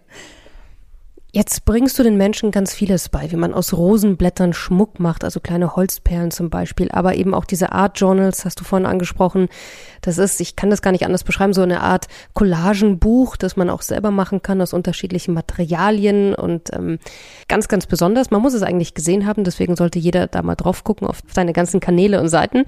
Jetzt 1.36 1.66
bringst 1.66 2.00
du 2.00 2.04
den 2.04 2.16
Menschen 2.16 2.52
ganz 2.52 2.74
vieles 2.74 3.10
bei, 3.10 3.30
wie 3.30 3.36
man 3.36 3.54
aus 3.54 3.74
Rosenblättern 3.74 4.54
Schmuck 4.54 5.02
macht, 5.02 5.26
also 5.26 5.42
kleine 5.42 5.76
Holzperlen 5.76 6.32
zum 6.32 6.50
Beispiel, 6.50 6.90
aber 6.92 7.16
eben 7.16 7.34
auch 7.34 7.44
diese 7.44 7.74
Art 7.74 8.00
Journals, 8.00 8.46
hast 8.46 8.62
du 8.62 8.64
vorhin 8.64 8.86
angesprochen. 8.86 9.50
Das 10.00 10.18
ist, 10.18 10.40
ich 10.40 10.56
kann 10.56 10.70
das 10.70 10.82
gar 10.82 10.94
nicht 10.94 11.04
anders 11.04 11.26
beschreiben, 11.26 11.52
so 11.52 11.62
eine 11.62 11.82
Art 11.82 12.08
Collagenbuch, 12.36 13.36
das 13.36 13.58
man 13.58 13.70
auch 13.70 13.82
selber 13.82 14.12
machen 14.12 14.44
kann 14.44 14.62
aus 14.62 14.72
unterschiedlichen 14.72 15.34
Materialien 15.34 16.34
und 16.36 16.74
ähm, 16.74 17.00
ganz, 17.50 17.68
ganz 17.68 17.86
besonders. 17.86 18.32
Man 18.32 18.42
muss 18.42 18.54
es 18.54 18.64
eigentlich 18.64 18.94
gesehen 18.94 19.26
haben, 19.26 19.44
deswegen 19.44 19.76
sollte 19.76 20.00
jeder 20.00 20.28
da 20.28 20.42
mal 20.42 20.56
drauf 20.56 20.86
gucken 20.86 21.06
auf 21.06 21.22
deine 21.34 21.52
ganzen 21.52 21.82
Kanäle 21.82 22.22
und 22.22 22.30
Seiten. 22.30 22.64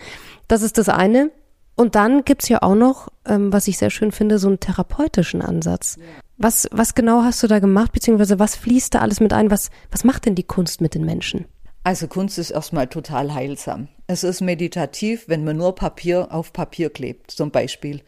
Das 0.50 0.62
ist 0.62 0.78
das 0.78 0.90
eine. 0.90 1.32
Und 1.78 1.96
dann 1.96 2.26
gibt's 2.26 2.50
ja 2.50 2.62
auch 2.64 2.76
noch, 2.76 3.08
ähm, 3.26 3.54
was 3.54 3.70
ich 3.70 3.78
sehr 3.78 3.92
schön 3.92 4.12
finde, 4.12 4.40
so 4.40 4.50
einen 4.50 4.60
therapeutischen 4.60 5.42
Ansatz. 5.42 5.98
Was, 6.38 6.68
was 6.72 6.94
genau 6.94 7.24
hast 7.24 7.42
du 7.42 7.48
da 7.48 7.60
gemacht, 7.60 7.92
beziehungsweise 7.92 8.38
was 8.38 8.56
fließt 8.56 8.94
da 8.94 9.00
alles 9.00 9.20
mit 9.20 9.34
ein? 9.34 9.50
Was, 9.50 9.72
was 9.92 10.04
macht 10.04 10.26
denn 10.26 10.36
die 10.36 10.44
Kunst 10.44 10.82
mit 10.82 10.94
den 10.94 11.04
Menschen? 11.04 11.46
Also 11.84 12.08
Kunst 12.08 12.38
ist 12.38 12.52
erstmal 12.52 12.88
total 12.88 13.34
heilsam. 13.34 13.88
Es 14.08 14.26
ist 14.26 14.42
meditativ, 14.42 15.30
wenn 15.30 15.46
man 15.46 15.56
nur 15.56 15.74
Papier 15.74 16.28
auf 16.32 16.52
Papier 16.52 16.90
klebt, 16.90 17.32
zum 17.32 17.50
Beispiel. 17.50 18.02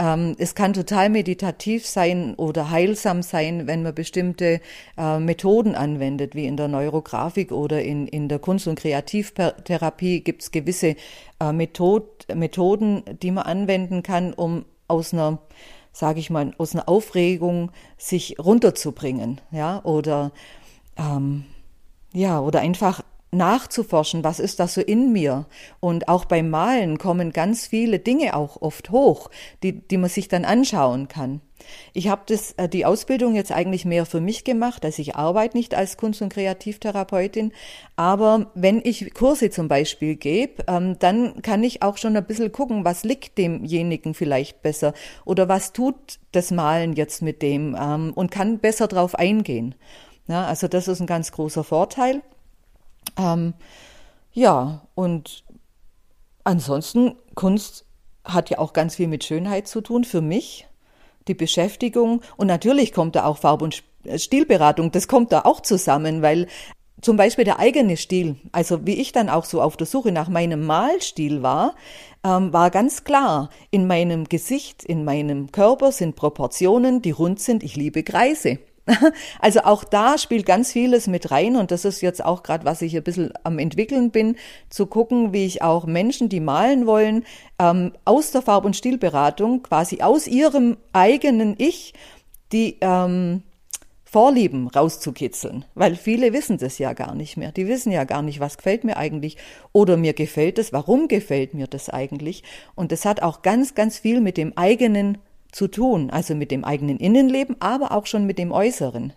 Ähm, 0.00 0.34
es 0.38 0.56
kann 0.56 0.72
total 0.72 1.10
meditativ 1.10 1.86
sein 1.86 2.34
oder 2.34 2.70
heilsam 2.70 3.22
sein, 3.22 3.68
wenn 3.68 3.84
man 3.84 3.94
bestimmte 3.94 4.60
äh, 4.98 5.18
Methoden 5.20 5.76
anwendet, 5.76 6.34
wie 6.34 6.46
in 6.46 6.56
der 6.56 6.66
Neurografik 6.66 7.52
oder 7.52 7.80
in, 7.82 8.08
in 8.08 8.28
der 8.28 8.40
Kunst- 8.40 8.66
und 8.66 8.80
Kreativtherapie 8.80 10.22
gibt 10.22 10.42
es 10.42 10.50
gewisse 10.50 10.96
äh, 11.40 11.52
Method, 11.52 12.06
Methoden, 12.34 13.04
die 13.22 13.30
man 13.30 13.44
anwenden 13.44 14.02
kann, 14.02 14.32
um 14.32 14.64
aus 14.88 15.14
einer 15.14 15.38
sage 15.92 16.20
ich 16.20 16.30
mal, 16.30 16.52
aus 16.58 16.74
einer 16.74 16.88
Aufregung 16.88 17.70
sich 17.98 18.36
runterzubringen, 18.38 19.40
ja, 19.50 19.84
oder 19.84 20.32
ähm, 20.96 21.44
ja, 22.12 22.40
oder 22.40 22.60
einfach 22.60 23.02
nachzuforschen, 23.32 24.24
was 24.24 24.40
ist 24.40 24.58
das 24.58 24.74
so 24.74 24.80
in 24.80 25.12
mir? 25.12 25.46
Und 25.78 26.08
auch 26.08 26.24
beim 26.24 26.50
Malen 26.50 26.98
kommen 26.98 27.32
ganz 27.32 27.66
viele 27.66 27.98
Dinge 27.98 28.34
auch 28.34 28.60
oft 28.60 28.90
hoch, 28.90 29.30
die, 29.62 29.72
die 29.72 29.98
man 29.98 30.10
sich 30.10 30.28
dann 30.28 30.44
anschauen 30.44 31.08
kann. 31.08 31.40
Ich 31.92 32.08
habe 32.08 32.22
das 32.26 32.52
äh, 32.52 32.68
die 32.68 32.86
Ausbildung 32.86 33.34
jetzt 33.34 33.52
eigentlich 33.52 33.84
mehr 33.84 34.06
für 34.06 34.20
mich 34.20 34.44
gemacht, 34.44 34.84
also 34.84 35.00
ich 35.00 35.16
arbeite 35.16 35.56
nicht 35.56 35.74
als 35.74 35.96
Kunst- 35.96 36.22
und 36.22 36.32
Kreativtherapeutin, 36.32 37.52
aber 37.96 38.50
wenn 38.54 38.80
ich 38.84 39.12
Kurse 39.14 39.50
zum 39.50 39.68
Beispiel 39.68 40.16
gebe, 40.16 40.64
ähm, 40.68 40.98
dann 40.98 41.42
kann 41.42 41.64
ich 41.64 41.82
auch 41.82 41.96
schon 41.96 42.16
ein 42.16 42.26
bisschen 42.26 42.52
gucken, 42.52 42.84
was 42.84 43.04
liegt 43.04 43.38
demjenigen 43.38 44.14
vielleicht 44.14 44.62
besser 44.62 44.92
oder 45.24 45.48
was 45.48 45.72
tut 45.72 46.18
das 46.32 46.50
Malen 46.50 46.94
jetzt 46.94 47.22
mit 47.22 47.42
dem 47.42 47.76
ähm, 47.80 48.12
und 48.14 48.30
kann 48.30 48.58
besser 48.58 48.88
drauf 48.88 49.14
eingehen. 49.14 49.74
Ja, 50.28 50.46
also 50.46 50.68
das 50.68 50.86
ist 50.86 51.00
ein 51.00 51.06
ganz 51.06 51.32
großer 51.32 51.64
Vorteil. 51.64 52.22
Ähm, 53.18 53.54
ja, 54.32 54.86
und 54.94 55.44
ansonsten, 56.44 57.16
Kunst 57.34 57.84
hat 58.24 58.50
ja 58.50 58.58
auch 58.58 58.72
ganz 58.72 58.96
viel 58.96 59.08
mit 59.08 59.24
Schönheit 59.24 59.66
zu 59.66 59.80
tun 59.80 60.04
für 60.04 60.20
mich, 60.20 60.68
die 61.30 61.34
Beschäftigung. 61.34 62.20
Und 62.36 62.48
natürlich 62.48 62.92
kommt 62.92 63.16
da 63.16 63.24
auch 63.24 63.38
Farb- 63.38 63.62
und 63.62 63.82
Stilberatung, 64.16 64.90
das 64.92 65.08
kommt 65.08 65.32
da 65.32 65.42
auch 65.42 65.60
zusammen, 65.60 66.22
weil 66.22 66.46
zum 67.00 67.16
Beispiel 67.16 67.44
der 67.44 67.58
eigene 67.58 67.96
Stil, 67.96 68.36
also 68.52 68.86
wie 68.86 68.94
ich 68.94 69.12
dann 69.12 69.28
auch 69.28 69.44
so 69.44 69.62
auf 69.62 69.76
der 69.76 69.86
Suche 69.86 70.12
nach 70.12 70.28
meinem 70.28 70.66
Malstil 70.66 71.42
war, 71.42 71.74
ähm, 72.24 72.52
war 72.52 72.70
ganz 72.70 73.04
klar, 73.04 73.48
in 73.70 73.86
meinem 73.86 74.24
Gesicht, 74.24 74.84
in 74.84 75.04
meinem 75.04 75.50
Körper 75.52 75.92
sind 75.92 76.16
Proportionen, 76.16 77.00
die 77.00 77.12
rund 77.12 77.40
sind. 77.40 77.62
Ich 77.62 77.76
liebe 77.76 78.02
Kreise. 78.02 78.58
Also 79.38 79.60
auch 79.60 79.84
da 79.84 80.18
spielt 80.18 80.46
ganz 80.46 80.72
vieles 80.72 81.06
mit 81.06 81.30
rein 81.30 81.56
und 81.56 81.70
das 81.70 81.84
ist 81.84 82.00
jetzt 82.00 82.24
auch 82.24 82.42
gerade, 82.42 82.64
was 82.64 82.82
ich 82.82 82.96
ein 82.96 83.02
bisschen 83.02 83.32
am 83.44 83.58
entwickeln 83.58 84.10
bin, 84.10 84.36
zu 84.68 84.86
gucken, 84.86 85.32
wie 85.32 85.46
ich 85.46 85.62
auch 85.62 85.86
Menschen, 85.86 86.28
die 86.28 86.40
malen 86.40 86.86
wollen, 86.86 87.24
ähm, 87.58 87.92
aus 88.04 88.30
der 88.30 88.42
Farb- 88.42 88.64
und 88.64 88.76
Stilberatung, 88.76 89.62
quasi 89.62 90.00
aus 90.02 90.26
ihrem 90.26 90.76
eigenen 90.92 91.54
Ich, 91.58 91.94
die 92.52 92.78
ähm, 92.80 93.42
Vorlieben 94.04 94.66
rauszukitzeln, 94.66 95.64
weil 95.76 95.94
viele 95.94 96.32
wissen 96.32 96.58
das 96.58 96.78
ja 96.78 96.94
gar 96.94 97.14
nicht 97.14 97.36
mehr. 97.36 97.52
Die 97.52 97.68
wissen 97.68 97.92
ja 97.92 98.02
gar 98.02 98.22
nicht, 98.22 98.40
was 98.40 98.56
gefällt 98.56 98.82
mir 98.82 98.96
eigentlich 98.96 99.36
oder 99.70 99.96
mir 99.96 100.14
gefällt 100.14 100.58
es, 100.58 100.72
warum 100.72 101.06
gefällt 101.06 101.54
mir 101.54 101.68
das 101.68 101.88
eigentlich. 101.88 102.42
Und 102.74 102.90
das 102.90 103.04
hat 103.04 103.22
auch 103.22 103.42
ganz, 103.42 103.76
ganz 103.76 104.00
viel 104.00 104.20
mit 104.20 104.36
dem 104.36 104.58
eigenen 104.58 105.18
zu 105.52 105.68
tun, 105.68 106.10
also 106.10 106.34
mit 106.34 106.50
dem 106.50 106.64
eigenen 106.64 106.98
Innenleben, 106.98 107.56
aber 107.60 107.92
auch 107.92 108.06
schon 108.06 108.26
mit 108.26 108.38
dem 108.38 108.52
Äußeren. 108.52 109.12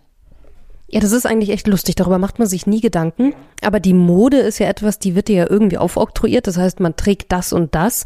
Ja, 0.88 1.00
das 1.00 1.12
ist 1.12 1.26
eigentlich 1.26 1.50
echt 1.50 1.66
lustig. 1.66 1.96
Darüber 1.96 2.18
macht 2.18 2.38
man 2.38 2.46
sich 2.46 2.66
nie 2.66 2.80
Gedanken. 2.80 3.34
Aber 3.62 3.80
die 3.80 3.94
Mode 3.94 4.36
ist 4.36 4.58
ja 4.60 4.68
etwas, 4.68 4.98
die 4.98 5.16
wird 5.16 5.28
dir 5.28 5.36
ja 5.36 5.50
irgendwie 5.50 5.78
aufoktroyiert. 5.78 6.46
Das 6.46 6.56
heißt, 6.56 6.78
man 6.78 6.94
trägt 6.94 7.32
das 7.32 7.52
und 7.52 7.74
das. 7.74 8.04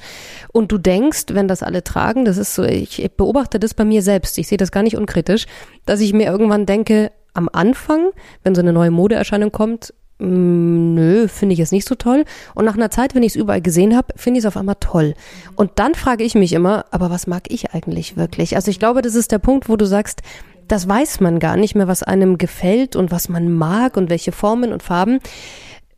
Und 0.52 0.72
du 0.72 0.78
denkst, 0.78 1.24
wenn 1.32 1.48
das 1.48 1.62
alle 1.62 1.84
tragen, 1.84 2.24
das 2.24 2.38
ist 2.38 2.54
so, 2.54 2.62
ich 2.62 3.10
beobachte 3.16 3.58
das 3.58 3.74
bei 3.74 3.84
mir 3.84 4.00
selbst. 4.00 4.38
Ich 4.38 4.48
sehe 4.48 4.58
das 4.58 4.72
gar 4.72 4.82
nicht 4.84 4.96
unkritisch, 4.96 5.46
dass 5.86 6.00
ich 6.00 6.12
mir 6.12 6.26
irgendwann 6.26 6.66
denke, 6.66 7.12
am 7.34 7.50
Anfang, 7.52 8.10
wenn 8.42 8.54
so 8.54 8.62
eine 8.62 8.72
neue 8.72 8.90
Modeerscheinung 8.90 9.52
kommt, 9.52 9.92
Mm, 9.92 10.07
nö, 10.18 11.28
finde 11.28 11.52
ich 11.54 11.60
es 11.60 11.72
nicht 11.72 11.86
so 11.86 11.94
toll. 11.94 12.24
Und 12.54 12.64
nach 12.64 12.74
einer 12.74 12.90
Zeit, 12.90 13.14
wenn 13.14 13.22
ich 13.22 13.32
es 13.32 13.36
überall 13.36 13.60
gesehen 13.60 13.96
habe, 13.96 14.14
finde 14.16 14.38
ich 14.38 14.44
es 14.44 14.48
auf 14.48 14.56
einmal 14.56 14.76
toll. 14.80 15.14
Und 15.54 15.72
dann 15.76 15.94
frage 15.94 16.24
ich 16.24 16.34
mich 16.34 16.52
immer, 16.52 16.86
aber 16.90 17.10
was 17.10 17.26
mag 17.26 17.44
ich 17.48 17.72
eigentlich 17.72 18.16
wirklich? 18.16 18.56
Also 18.56 18.70
ich 18.70 18.78
glaube, 18.78 19.02
das 19.02 19.14
ist 19.14 19.32
der 19.32 19.38
Punkt, 19.38 19.68
wo 19.68 19.76
du 19.76 19.86
sagst, 19.86 20.22
das 20.66 20.88
weiß 20.88 21.20
man 21.20 21.38
gar 21.38 21.56
nicht 21.56 21.74
mehr, 21.74 21.88
was 21.88 22.02
einem 22.02 22.36
gefällt 22.36 22.94
und 22.94 23.10
was 23.10 23.28
man 23.28 23.50
mag 23.50 23.96
und 23.96 24.10
welche 24.10 24.32
Formen 24.32 24.72
und 24.72 24.82
Farben. 24.82 25.20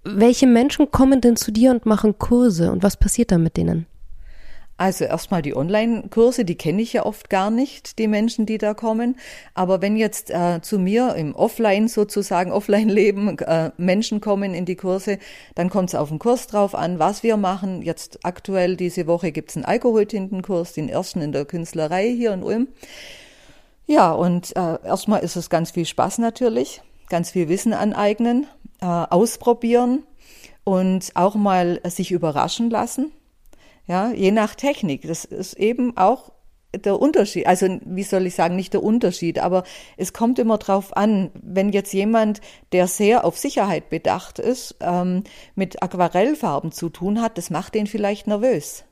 Welche 0.05 0.47
Menschen 0.47 0.91
kommen 0.91 1.21
denn 1.21 1.37
zu 1.37 1.51
dir 1.51 1.73
und 1.73 1.87
machen 1.87 2.19
Kurse 2.19 2.71
und 2.71 2.83
was 2.83 2.97
passiert 2.97 3.33
da 3.33 3.39
mit 3.39 3.57
denen? 3.57 3.87
Also 4.81 5.05
erstmal 5.05 5.43
die 5.43 5.55
Online-Kurse, 5.55 6.47
die 6.47 6.55
kenne 6.55 6.81
ich 6.81 6.95
ja 6.95 7.05
oft 7.05 7.29
gar 7.29 7.51
nicht, 7.51 7.99
die 7.99 8.09
Menschen, 8.09 8.47
die 8.47 8.57
da 8.57 8.73
kommen. 8.73 9.19
Aber 9.53 9.83
wenn 9.83 9.95
jetzt 9.95 10.31
äh, 10.31 10.63
zu 10.63 10.79
mir 10.79 11.17
im 11.17 11.35
Offline 11.35 11.87
sozusagen, 11.87 12.51
Offline-Leben 12.61 13.37
äh, 13.41 13.73
Menschen 13.77 14.23
kommen 14.23 14.55
in 14.55 14.65
die 14.65 14.77
Kurse, 14.77 15.19
dann 15.55 15.69
kommt 15.69 15.91
es 15.91 15.95
auf 15.95 16.09
den 16.09 16.19
Kurs 16.19 16.47
drauf 16.47 16.75
an, 16.75 16.99
was 16.99 17.23
wir 17.23 17.37
machen. 17.37 17.83
Jetzt 17.83 18.21
aktuell 18.23 18.79
diese 18.79 19.07
Woche 19.07 19.33
gibt 19.33 19.51
es 19.51 19.57
einen 19.57 19.67
Alkoholtintenkurs, 19.67 20.73
den 20.73 20.89
ersten 20.89 21.21
in 21.21 21.33
der 21.33 21.45
Künstlerei 21.45 22.09
hier 22.09 22.33
in 22.33 22.43
Ulm. 22.43 22.69
Ja, 23.87 24.13
und 24.13 24.57
äh, 24.57 24.79
erstmal 24.83 25.21
ist 25.21 25.37
es 25.37 25.51
ganz 25.51 25.73
viel 25.73 25.85
Spaß 25.85 26.17
natürlich, 26.21 26.81
ganz 27.11 27.33
viel 27.33 27.51
Wissen 27.51 27.75
aneignen, 27.75 28.47
äh, 28.81 28.87
ausprobieren 28.87 30.05
und 30.65 31.11
auch 31.17 31.35
mal 31.35 31.83
sich 31.85 32.13
überraschen 32.13 32.71
lassen 32.71 33.13
ja, 33.91 34.13
je 34.13 34.31
nach 34.31 34.55
Technik. 34.55 35.03
Das 35.03 35.25
ist 35.25 35.55
eben 35.55 35.97
auch 35.97 36.31
der 36.73 37.01
Unterschied, 37.01 37.49
also 37.49 37.67
wie 37.85 38.05
soll 38.05 38.25
ich 38.25 38.37
sagen, 38.37 38.55
nicht 38.55 38.73
der 38.73 38.85
Unterschied, 38.85 39.41
aber 39.41 39.65
es 39.97 40.13
kommt 40.13 40.39
immer 40.39 40.59
drauf 40.59 40.97
an, 40.97 41.33
wenn 41.43 41.71
jetzt 41.71 41.93
jemand, 41.93 42.41
der 42.71 42.87
sehr 42.87 43.25
auf 43.25 43.37
Sicherheit 43.37 43.91
bedacht 43.91 44.39
ist, 44.39 44.77
ähm, 44.81 45.25
mit 45.57 45.83
Aquarellfarben 45.83 46.71
zu 46.71 46.89
tun 46.89 47.21
hat, 47.21 47.37
das 47.37 47.51
macht 47.51 47.75
den 47.75 47.89
vielleicht 47.89 48.29
nervös. 48.29 48.85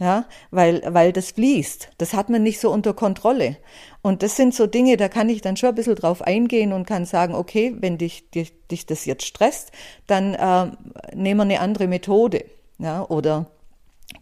Ja, 0.00 0.24
weil, 0.50 0.82
weil 0.88 1.12
das 1.12 1.30
fließt. 1.30 1.90
Das 1.98 2.14
hat 2.14 2.28
man 2.28 2.42
nicht 2.42 2.58
so 2.58 2.72
unter 2.72 2.94
Kontrolle. 2.94 3.58
Und 4.02 4.24
das 4.24 4.34
sind 4.34 4.52
so 4.52 4.66
Dinge, 4.66 4.96
da 4.96 5.08
kann 5.08 5.28
ich 5.28 5.40
dann 5.40 5.56
schon 5.56 5.68
ein 5.68 5.74
bisschen 5.76 5.94
drauf 5.94 6.20
eingehen 6.20 6.72
und 6.72 6.84
kann 6.84 7.04
sagen, 7.04 7.36
okay, 7.36 7.76
wenn 7.78 7.96
dich, 7.96 8.28
dich, 8.32 8.52
dich 8.66 8.86
das 8.86 9.04
jetzt 9.04 9.24
stresst, 9.24 9.70
dann 10.08 10.34
äh, 10.34 10.72
nehmen 11.14 11.38
wir 11.38 11.42
eine 11.44 11.60
andere 11.60 11.86
Methode. 11.86 12.44
Ja, 12.80 13.08
oder 13.08 13.53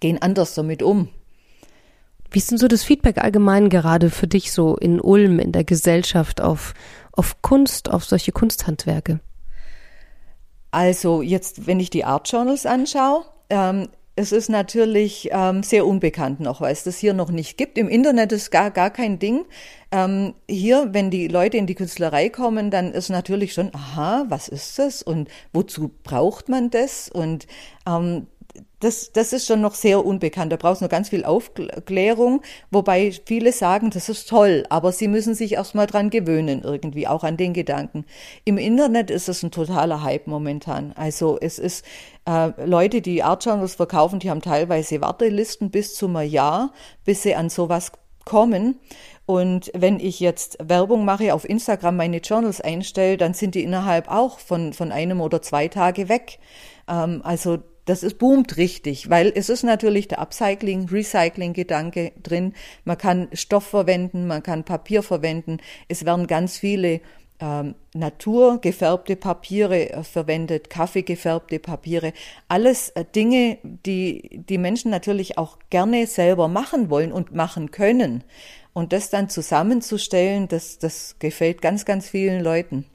gehen 0.01 0.21
anders 0.21 0.55
damit 0.55 0.83
um. 0.83 1.09
Wie 2.31 2.39
ist 2.39 2.51
denn 2.51 2.59
so 2.59 2.69
das 2.69 2.83
Feedback 2.83 3.19
allgemein 3.19 3.69
gerade 3.69 4.09
für 4.09 4.27
dich 4.27 4.53
so 4.53 4.77
in 4.77 5.01
Ulm, 5.01 5.39
in 5.39 5.53
der 5.53 5.65
Gesellschaft 5.65 6.41
auf, 6.41 6.73
auf 7.13 7.43
Kunst, 7.43 7.91
auf 7.91 8.05
solche 8.05 8.33
Kunsthandwerke? 8.33 9.21
Also 10.71 11.21
jetzt, 11.21 11.67
wenn 11.67 11.79
ich 11.79 11.91
die 11.91 12.05
Art 12.05 12.31
Journals 12.33 12.65
anschaue, 12.65 13.27
ähm, 13.51 13.89
es 14.15 14.33
ist 14.33 14.51
natürlich 14.51 15.29
ähm, 15.33 15.63
sehr 15.63 15.87
unbekannt 15.87 16.41
noch, 16.41 16.61
weil 16.61 16.73
es 16.73 16.85
das 16.85 16.99
hier 16.99 17.15
noch 17.15 17.31
nicht 17.31 17.57
gibt. 17.57 17.79
Im 17.79 17.89
Internet 17.89 18.33
ist 18.33 18.51
gar, 18.51 18.71
gar 18.71 18.91
kein 18.91 19.19
Ding. 19.19 19.47
Ähm, 19.91 20.35
hier, 20.49 20.89
wenn 20.93 21.11
die 21.11 21.29
Leute 21.29 21.57
in 21.57 21.67
die 21.67 21.75
Künstlerei 21.75 22.29
kommen, 22.29 22.71
dann 22.71 22.93
ist 22.93 23.09
natürlich 23.09 23.55
schon, 23.55 23.75
aha, 23.75 24.27
was 24.29 24.49
ist 24.49 24.79
das 24.79 25.03
und 25.03 25.29
wozu 25.55 25.91
braucht 26.03 26.51
man 26.51 26.69
das? 26.71 27.09
Und 27.09 27.47
ähm, 27.87 28.27
das, 28.81 29.13
das 29.13 29.33
ist 29.33 29.47
schon 29.47 29.61
noch 29.61 29.75
sehr 29.75 30.05
unbekannt. 30.05 30.53
Da 30.53 30.57
braucht 30.57 30.77
es 30.77 30.81
noch 30.81 30.89
ganz 30.89 31.09
viel 31.09 31.25
Aufklärung, 31.25 32.43
wobei 32.71 33.13
viele 33.25 33.53
sagen, 33.53 33.91
das 33.91 34.09
ist 34.09 34.29
toll, 34.29 34.65
aber 34.71 34.93
sie 34.93 35.09
müssen 35.09 35.35
sich 35.35 35.53
erstmal 35.53 35.87
dran 35.87 36.11
gewöhnen 36.11 36.63
irgendwie, 36.63 37.07
auch 37.07 37.23
an 37.23 37.37
den 37.37 37.55
Gedanken. 37.55 38.05
Im 38.45 38.59
Internet 38.59 39.11
ist 39.11 39.29
es 39.29 39.43
ein 39.43 39.53
totaler 39.53 40.03
Hype 40.03 40.27
momentan. 40.27 40.93
Also 40.97 41.39
es 41.41 41.59
ist 41.59 41.85
äh, 42.29 42.51
Leute, 42.65 43.03
die 43.03 43.23
Art 43.23 43.45
Journals 43.45 43.77
verkaufen, 43.77 44.19
die 44.19 44.31
haben 44.31 44.43
teilweise 44.43 45.01
Wartelisten 45.01 45.71
bis 45.71 45.95
zum 45.95 46.21
Jahr, 46.21 46.73
bis 47.05 47.23
sie 47.23 47.35
an 47.35 47.51
sowas 47.51 47.93
kommen. 48.25 48.81
Und 49.27 49.71
wenn 49.75 50.01
ich 50.01 50.21
jetzt 50.21 50.59
Werbung 50.61 51.05
mache, 51.05 51.35
auf 51.35 51.49
Instagram 51.49 51.97
meine 51.97 52.19
Journals 52.19 52.61
einstelle, 52.61 53.17
dann 53.17 53.35
sind 53.35 53.55
die 53.55 53.63
innerhalb 53.63 54.09
auch 54.11 54.41
von, 54.41 54.73
von 54.73 54.91
einem 54.91 55.21
oder 55.21 55.41
zwei 55.41 55.69
Tage 55.69 56.09
weg. 56.09 56.39
Ähm, 56.89 57.21
also 57.25 57.59
das 57.85 58.03
ist 58.03 58.19
boomt 58.19 58.57
richtig, 58.57 59.11
weil 59.11 59.33
es 59.35 59.49
ist 59.49 59.65
natürlich 59.65 60.09
der 60.09 60.21
Upcycling, 60.21 60.89
Recycling-Gedanke 60.89 62.13
drin. 62.23 62.55
Man 62.85 62.99
kann 62.99 63.29
Stoff 63.33 63.67
verwenden, 63.67 64.27
man 64.27 64.43
kann 64.43 64.65
Papier 64.65 65.03
verwenden. 65.03 65.59
Es 65.89 66.05
werden 66.05 66.27
ganz 66.27 66.59
viele 66.59 67.01
ähm, 67.41 67.75
naturgefärbte 67.93 69.17
Papiere 69.17 69.91
äh, 69.91 70.05
verwendet, 70.05 70.71
kaffeegefärbte 70.71 71.59
Papiere. 71.59 72.13
Alles 72.47 72.91
äh, 72.91 73.05
Dinge, 73.05 73.59
die 73.65 74.45
die 74.49 74.59
Menschen 74.59 74.93
natürlich 74.93 75.39
auch 75.39 75.59
gerne 75.69 76.07
selber 76.07 76.47
machen 76.47 76.89
wollen 76.89 77.11
und 77.11 77.35
machen 77.35 77.73
können. 77.73 78.23
Und 78.75 78.93
das 78.93 79.11
dann 79.11 79.29
zusammenzustellen, 79.29 80.47
das, 80.47 80.79
das 80.79 81.17
gefällt 81.19 81.61
ganz, 81.61 81.85
ganz 81.85 82.09
vielen 82.09 82.45
Leuten. 82.45 82.87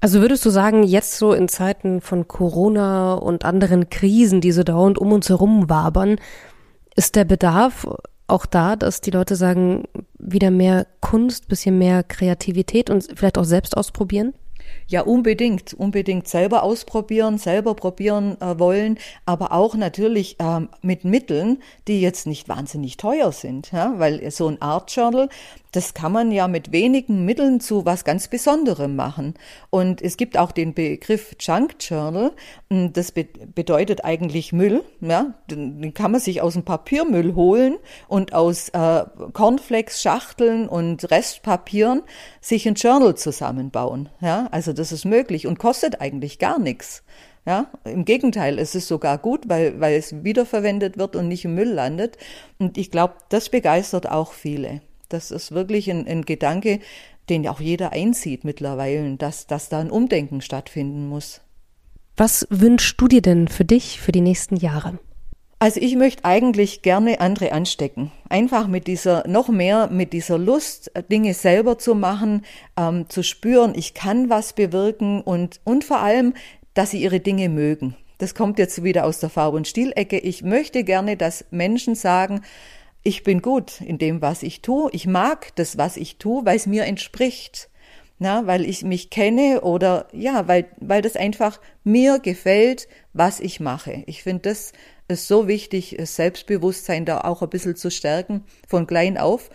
Also 0.00 0.20
würdest 0.20 0.44
du 0.46 0.50
sagen, 0.50 0.84
jetzt 0.84 1.18
so 1.18 1.32
in 1.32 1.48
Zeiten 1.48 2.00
von 2.00 2.28
Corona 2.28 3.14
und 3.14 3.44
anderen 3.44 3.90
Krisen, 3.90 4.40
die 4.40 4.52
so 4.52 4.62
dauernd 4.62 4.98
um 4.98 5.12
uns 5.12 5.28
herum 5.28 5.68
wabern, 5.68 6.16
ist 6.94 7.16
der 7.16 7.24
Bedarf 7.24 7.86
auch 8.28 8.46
da, 8.46 8.76
dass 8.76 9.00
die 9.00 9.10
Leute 9.10 9.34
sagen, 9.34 9.84
wieder 10.18 10.50
mehr 10.50 10.86
Kunst, 11.00 11.48
bisschen 11.48 11.78
mehr 11.78 12.04
Kreativität 12.04 12.90
und 12.90 13.08
vielleicht 13.14 13.38
auch 13.38 13.44
selbst 13.44 13.76
ausprobieren? 13.76 14.34
Ja, 14.86 15.02
unbedingt, 15.02 15.74
unbedingt 15.74 16.28
selber 16.28 16.62
ausprobieren, 16.62 17.38
selber 17.38 17.74
probieren 17.74 18.40
äh, 18.40 18.58
wollen, 18.58 18.98
aber 19.26 19.52
auch 19.52 19.74
natürlich 19.74 20.36
ähm, 20.38 20.68
mit 20.82 21.04
Mitteln, 21.04 21.58
die 21.88 22.00
jetzt 22.00 22.26
nicht 22.26 22.48
wahnsinnig 22.48 22.96
teuer 22.96 23.32
sind, 23.32 23.72
ja? 23.72 23.94
weil 23.98 24.30
so 24.30 24.48
ein 24.48 24.60
Art 24.62 24.94
Journal, 24.94 25.28
das 25.72 25.94
kann 25.94 26.12
man 26.12 26.32
ja 26.32 26.48
mit 26.48 26.72
wenigen 26.72 27.24
Mitteln 27.24 27.60
zu 27.60 27.84
was 27.84 28.04
ganz 28.04 28.28
Besonderem 28.28 28.96
machen. 28.96 29.34
Und 29.70 30.00
es 30.00 30.16
gibt 30.16 30.38
auch 30.38 30.52
den 30.52 30.74
Begriff 30.74 31.36
Junk 31.38 31.76
Journal. 31.80 32.32
Hm, 32.70 32.92
das 32.92 33.12
be 33.12 33.26
bedeutet 33.54 34.04
eigentlich 34.04 34.52
Müll. 34.52 34.82
Ja, 35.00 35.34
den 35.50 35.92
kann 35.94 36.12
man 36.12 36.20
sich 36.20 36.40
aus 36.40 36.54
dem 36.54 36.64
Papiermüll 36.64 37.34
holen 37.34 37.76
und 38.08 38.32
aus 38.32 38.70
äh, 38.70 39.04
Cornflakes, 39.32 40.00
Schachteln 40.00 40.68
und 40.68 41.10
Restpapieren 41.10 42.02
sich 42.40 42.66
ein 42.66 42.74
Journal 42.74 43.16
zusammenbauen. 43.16 44.08
Ja, 44.20 44.48
also 44.50 44.72
das 44.72 44.92
ist 44.92 45.04
möglich 45.04 45.46
und 45.46 45.58
kostet 45.58 46.00
eigentlich 46.00 46.38
gar 46.38 46.58
nichts. 46.58 47.02
Ja, 47.46 47.70
im 47.84 48.04
Gegenteil, 48.04 48.58
es 48.58 48.74
ist 48.74 48.88
sogar 48.88 49.16
gut, 49.16 49.48
weil, 49.48 49.80
weil 49.80 49.94
es 49.94 50.22
wiederverwendet 50.22 50.98
wird 50.98 51.16
und 51.16 51.28
nicht 51.28 51.46
im 51.46 51.54
Müll 51.54 51.70
landet. 51.70 52.18
Und 52.58 52.76
ich 52.76 52.90
glaube, 52.90 53.14
das 53.30 53.48
begeistert 53.48 54.06
auch 54.06 54.32
viele. 54.34 54.82
Das 55.08 55.30
ist 55.30 55.52
wirklich 55.52 55.90
ein, 55.90 56.06
ein 56.06 56.22
Gedanke, 56.22 56.80
den 57.28 57.46
auch 57.48 57.60
jeder 57.60 57.92
einsieht 57.92 58.44
mittlerweile, 58.44 59.16
dass, 59.16 59.46
dass 59.46 59.68
da 59.68 59.80
ein 59.80 59.90
Umdenken 59.90 60.40
stattfinden 60.40 61.08
muss. 61.08 61.40
Was 62.16 62.46
wünschst 62.50 63.00
du 63.00 63.08
dir 63.08 63.22
denn 63.22 63.48
für 63.48 63.64
dich 63.64 64.00
für 64.00 64.12
die 64.12 64.20
nächsten 64.20 64.56
Jahre? 64.56 64.98
Also 65.60 65.80
ich 65.80 65.96
möchte 65.96 66.24
eigentlich 66.24 66.82
gerne 66.82 67.20
andere 67.20 67.52
anstecken. 67.52 68.12
Einfach 68.28 68.68
mit 68.68 68.86
dieser, 68.86 69.26
noch 69.26 69.48
mehr 69.48 69.88
mit 69.88 70.12
dieser 70.12 70.38
Lust, 70.38 70.92
Dinge 71.10 71.34
selber 71.34 71.78
zu 71.78 71.96
machen, 71.96 72.44
ähm, 72.76 73.08
zu 73.08 73.24
spüren, 73.24 73.72
ich 73.74 73.94
kann 73.94 74.30
was 74.30 74.52
bewirken 74.52 75.20
und, 75.20 75.60
und 75.64 75.84
vor 75.84 75.98
allem, 75.98 76.34
dass 76.74 76.92
sie 76.92 77.02
ihre 77.02 77.18
Dinge 77.18 77.48
mögen. 77.48 77.96
Das 78.18 78.36
kommt 78.36 78.58
jetzt 78.58 78.84
wieder 78.84 79.04
aus 79.04 79.18
der 79.18 79.30
Farb- 79.30 79.54
und 79.54 79.66
Stilecke. 79.66 80.18
Ich 80.18 80.42
möchte 80.42 80.84
gerne, 80.84 81.16
dass 81.16 81.44
Menschen 81.50 81.96
sagen, 81.96 82.42
ich 83.02 83.22
bin 83.22 83.42
gut 83.42 83.80
in 83.80 83.98
dem, 83.98 84.20
was 84.22 84.42
ich 84.42 84.60
tue. 84.60 84.90
Ich 84.92 85.06
mag 85.06 85.54
das, 85.56 85.78
was 85.78 85.96
ich 85.96 86.18
tue, 86.18 86.44
weil 86.44 86.56
es 86.56 86.66
mir 86.66 86.84
entspricht. 86.84 87.70
Na, 88.20 88.46
weil 88.46 88.64
ich 88.64 88.82
mich 88.82 89.10
kenne 89.10 89.60
oder 89.60 90.08
ja, 90.12 90.48
weil, 90.48 90.66
weil 90.80 91.02
das 91.02 91.14
einfach 91.14 91.60
mir 91.84 92.18
gefällt, 92.18 92.88
was 93.12 93.38
ich 93.38 93.60
mache. 93.60 94.02
Ich 94.06 94.24
finde, 94.24 94.42
das 94.48 94.72
ist 95.06 95.28
so 95.28 95.46
wichtig, 95.46 95.94
das 95.96 96.16
Selbstbewusstsein 96.16 97.04
da 97.04 97.20
auch 97.20 97.42
ein 97.42 97.48
bisschen 97.48 97.76
zu 97.76 97.90
stärken, 97.90 98.44
von 98.66 98.88
klein 98.88 99.18
auf. 99.18 99.50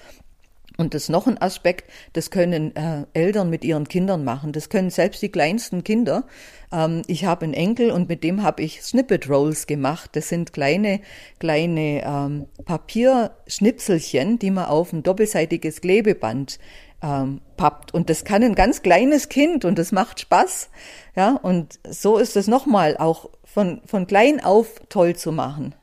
Und 0.78 0.96
das 0.96 1.08
noch 1.08 1.28
ein 1.28 1.40
Aspekt, 1.40 1.90
das 2.14 2.32
können 2.32 2.76
äh, 2.76 3.06
Eltern 3.14 3.50
mit 3.50 3.64
ihren 3.64 3.88
Kindern 3.88 4.24
machen. 4.24 4.54
Das 4.54 4.70
können 4.70 4.90
selbst 4.90 5.22
die 5.22 5.30
kleinsten 5.30 5.84
Kinder. 5.84 6.26
Ähm, 6.72 7.04
ich 7.06 7.26
habe 7.26 7.46
einen 7.46 7.54
Enkel 7.54 7.92
und 7.92 8.10
mit 8.10 8.24
dem 8.24 8.42
habe 8.42 8.64
ich 8.64 8.82
Snippet 8.82 9.30
Rolls 9.30 9.68
gemacht. 9.68 10.12
Das 10.14 10.30
sind 10.30 10.52
kleine, 10.52 11.00
kleine 11.40 12.04
ähm, 12.04 12.48
Papierschnipselchen, 12.66 14.40
die 14.40 14.50
man 14.50 14.66
auf 14.66 14.94
ein 14.94 15.04
doppelseitiges 15.04 15.82
Klebeband 15.82 16.58
ähm, 17.04 17.42
pappt. 17.56 17.94
Und 17.94 18.10
das 18.10 18.24
kann 18.24 18.42
ein 18.42 18.56
ganz 18.56 18.82
kleines 18.82 19.30
Kind 19.30 19.66
und 19.66 19.78
das 19.78 19.92
macht 19.92 20.22
Spaß. 20.22 20.70
Ja, 21.16 21.40
und 21.44 21.80
so 21.88 22.18
ist 22.18 22.36
es 22.36 22.48
nochmal 22.48 22.98
auch 22.98 23.30
von, 23.44 23.82
von 23.86 24.08
klein 24.08 24.44
auf 24.44 24.80
toll 24.90 25.16
zu 25.16 25.32
machen. 25.32 25.76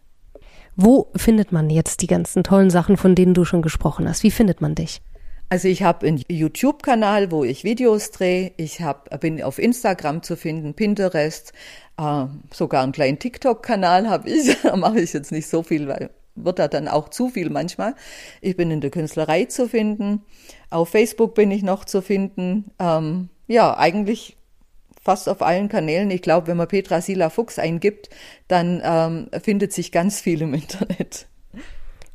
Wo 0.83 1.09
findet 1.15 1.53
man 1.53 1.69
jetzt 1.69 2.01
die 2.01 2.07
ganzen 2.07 2.43
tollen 2.43 2.71
Sachen, 2.71 2.97
von 2.97 3.15
denen 3.15 3.35
du 3.35 3.45
schon 3.45 3.61
gesprochen 3.61 4.09
hast? 4.09 4.23
Wie 4.23 4.31
findet 4.31 4.63
man 4.63 4.75
dich? 4.75 5.03
Also 5.51 5.69
ich 5.69 5.83
habe 5.83 6.07
einen 6.07 6.23
YouTube-Kanal, 6.27 7.31
wo 7.31 7.45
ich 7.45 7.65
Videos 7.65 8.13
drehe. 8.13 8.53
Ich 8.57 8.81
hab, 8.81 9.21
bin 9.21 9.43
auf 9.43 9.59
Instagram 9.59 10.23
zu 10.23 10.39
finden, 10.39 10.73
Pinterest, 10.73 11.53
äh, 11.99 12.25
sogar 12.51 12.83
einen 12.83 12.93
kleinen 12.93 13.19
TikTok-Kanal 13.19 14.09
habe 14.09 14.31
ich. 14.31 14.57
da 14.63 14.75
mache 14.75 15.01
ich 15.01 15.13
jetzt 15.13 15.33
nicht 15.33 15.49
so 15.49 15.63
viel, 15.63 15.87
weil 15.87 16.09
wird 16.35 16.59
da 16.59 16.67
dann 16.67 16.89
auch 16.89 17.11
zu 17.11 17.29
viel 17.29 17.51
manchmal. 17.51 17.95
Ich 18.41 18.57
bin 18.57 18.71
in 18.71 18.81
der 18.81 18.91
Künstlerei 18.91 19.45
zu 19.45 19.69
finden. 19.69 20.23
Auf 20.71 20.89
Facebook 20.89 21.35
bin 21.35 21.51
ich 21.51 21.63
noch 21.63 21.85
zu 21.85 22.01
finden. 22.01 22.71
Ähm, 22.79 23.29
ja, 23.49 23.77
eigentlich 23.77 24.39
fast 25.01 25.29
auf 25.29 25.43
allen 25.43 25.69
Kanälen. 25.69 26.11
Ich 26.11 26.23
glaube, 26.23 26.49
wenn 26.49 26.57
man 26.57 26.69
Petra 26.69 27.01
Sila 27.01 27.31
Fuchs 27.31 27.59
eingibt, 27.59 28.11
dann 28.49 28.81
ähm, 28.85 29.29
findet 29.43 29.73
sich 29.73 29.93
ganz 29.93 30.21
viel 30.21 30.43
im 30.43 30.55
Internet. 30.55 31.27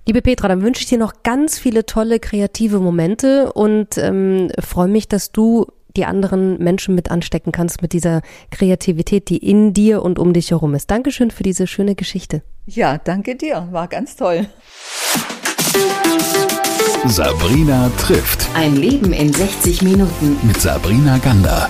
Liebe 0.08 0.22
Petra, 0.22 0.48
dann 0.48 0.62
wünsche 0.62 0.82
ich 0.82 0.88
dir 0.88 1.00
noch 1.00 1.24
ganz 1.24 1.58
viele 1.58 1.86
tolle 1.86 2.20
kreative 2.20 2.80
Momente 2.80 3.52
und 3.54 3.98
ähm, 3.98 4.52
freue 4.60 4.88
mich, 4.88 5.08
dass 5.08 5.32
du 5.32 5.66
die 5.98 6.06
anderen 6.06 6.60
Menschen 6.60 6.94
mit 6.94 7.10
anstecken 7.10 7.52
kannst 7.52 7.82
mit 7.82 7.94
dieser 7.94 8.22
Kreativität, 8.52 9.30
die 9.30 9.38
in 9.38 9.74
dir 9.74 10.04
und 10.04 10.20
um 10.20 10.34
dich 10.34 10.52
herum 10.52 10.76
ist. 10.76 10.92
Dankeschön 10.92 11.32
für 11.32 11.44
diese 11.44 11.68
schöne 11.68 11.96
Geschichte. 11.96 12.44
Ja, 12.68 12.98
danke 12.98 13.36
dir. 13.36 13.68
War 13.72 13.88
ganz 13.88 14.16
toll. 14.16 14.48
Sabrina 17.08 17.92
trifft. 17.98 18.48
Ein 18.56 18.76
Leben 18.76 19.14
in 19.14 19.32
60 19.32 19.82
Minuten. 19.84 20.38
Mit 20.44 20.60
Sabrina 20.60 21.18
Gander. 21.20 21.70